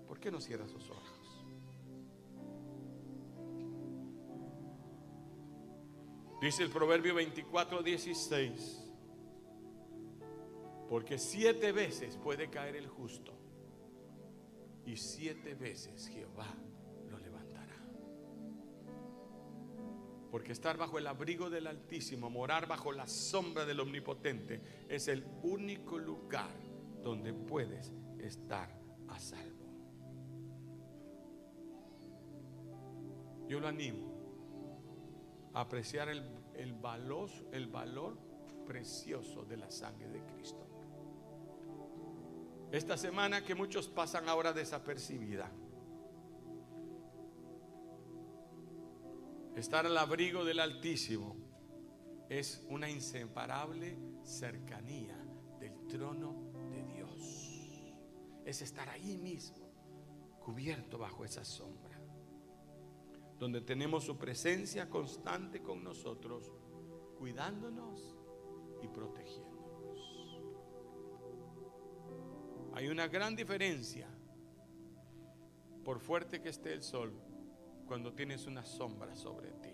¿Por 0.09 0.18
qué 0.18 0.32
no 0.32 0.41
cierras 0.41 0.72
sus 0.72 0.91
ojos? 0.91 1.47
Dice 6.41 6.64
el 6.64 6.70
Proverbio 6.70 7.14
24, 7.14 7.84
16. 7.84 8.91
Porque 10.89 11.16
siete 11.16 11.70
veces 11.70 12.16
puede 12.16 12.51
caer 12.51 12.74
el 12.74 12.89
justo 12.89 13.39
y 14.84 14.97
siete 14.97 15.55
veces 15.55 16.09
Jehová 16.09 16.57
Porque 20.31 20.53
estar 20.53 20.76
bajo 20.76 20.99
el 20.99 21.07
abrigo 21.07 21.49
del 21.49 21.66
Altísimo, 21.66 22.29
morar 22.29 22.66
bajo 22.66 22.93
la 22.93 23.07
sombra 23.07 23.64
del 23.64 23.81
Omnipotente, 23.81 24.61
es 24.89 25.09
el 25.09 25.24
único 25.43 25.99
lugar 25.99 26.55
donde 27.03 27.33
puedes 27.33 27.93
estar 28.18 28.68
a 29.09 29.18
salvo. 29.18 29.59
Yo 33.49 33.61
lo 33.61 33.68
animo 33.68 35.51
a 35.55 35.62
apreciar 35.62 36.11
el, 36.11 36.22
el, 36.55 36.74
valor, 36.74 37.31
valor 37.70 38.18
precioso 38.66 39.47
de 39.47 39.57
la 39.57 39.70
sangre 39.70 40.09
de 40.11 40.22
Cristo. 40.26 40.66
Esta 42.70 42.99
semana 42.99 43.43
que 43.43 43.55
muchos 43.55 43.89
pasan 43.89 44.29
ahora 44.29 44.53
desapercibida 44.53 45.51
Estar 49.59 49.85
al 49.87 49.99
abrigo 49.99 50.45
del 50.45 50.61
Altísimo 50.61 51.35
es 52.29 52.65
una 52.69 52.89
inseparable 52.89 53.99
cercanía 54.23 55.19
del 55.59 55.85
trono 55.89 56.53
de 56.71 56.85
Dios. 56.85 57.93
Es 58.45 58.63
estar 58.63 58.89
ahí 58.89 59.17
mismo, 59.17 59.69
cubierto 60.39 60.97
bajo 60.97 61.25
esa 61.25 61.45
sombra, 61.45 62.01
donde 63.37 63.61
tenemos 63.61 64.05
su 64.05 64.17
presencia 64.17 64.89
constante 64.89 65.61
con 65.61 65.83
nosotros, 65.83 66.53
cuidándonos 67.19 68.15
y 68.81 68.87
protegiéndonos. 68.87 69.99
Hay 72.75 72.87
una 72.87 73.09
gran 73.09 73.35
diferencia, 73.35 74.09
por 75.85 75.99
fuerte 75.99 76.41
que 76.41 76.51
esté 76.51 76.75
el 76.75 76.83
sol, 76.85 77.13
cuando 77.89 78.12
tienes 78.12 78.47
una 78.47 78.64
sombra 78.64 79.16
sobre 79.16 79.51
ti. 79.53 79.70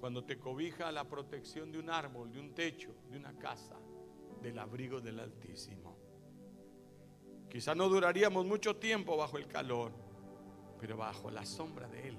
Cuando 0.00 0.24
te 0.24 0.38
cobija 0.38 0.90
la 0.90 1.04
protección 1.04 1.70
de 1.70 1.78
un 1.78 1.90
árbol, 1.90 2.32
de 2.32 2.40
un 2.40 2.54
techo, 2.54 2.96
de 3.10 3.18
una 3.18 3.38
casa, 3.38 3.76
del 4.40 4.58
abrigo 4.58 5.00
del 5.00 5.20
Altísimo. 5.20 5.96
Quizá 7.48 7.74
no 7.74 7.88
duraríamos 7.88 8.46
mucho 8.46 8.76
tiempo 8.76 9.16
bajo 9.16 9.36
el 9.36 9.46
calor, 9.46 9.92
pero 10.80 10.96
bajo 10.96 11.30
la 11.30 11.44
sombra 11.44 11.86
de 11.86 12.08
Él 12.08 12.18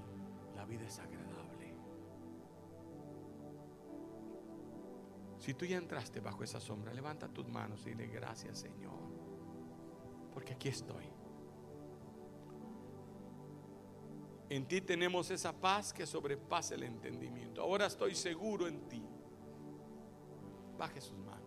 la 0.56 0.64
vida 0.64 0.86
es 0.86 1.00
agradable. 1.00 1.74
Si 5.40 5.56
tú 5.56 5.66
ya 5.66 5.78
entraste 5.78 6.22
bajo 6.22 6.44
esa 6.44 6.62
sombra, 6.62 6.94
levanta 6.94 7.28
tus 7.28 7.50
manos 7.50 7.86
y 7.86 7.90
dile 7.90 8.08
gracias 8.08 8.60
Señor, 8.60 8.94
porque 10.32 10.54
aquí 10.54 10.70
estoy. 10.70 11.13
En 14.50 14.68
ti 14.68 14.82
tenemos 14.82 15.32
esa 15.32 15.54
paz 15.54 15.94
que 15.94 16.06
sobrepasa 16.06 16.76
el 16.76 16.84
entendimiento. 16.84 17.62
Ahora 17.62 17.88
estoy 17.88 18.16
seguro 18.16 18.68
en 18.68 18.88
ti. 18.88 19.04
Baje 20.78 21.02
sus 21.02 21.18
manos. 21.18 21.43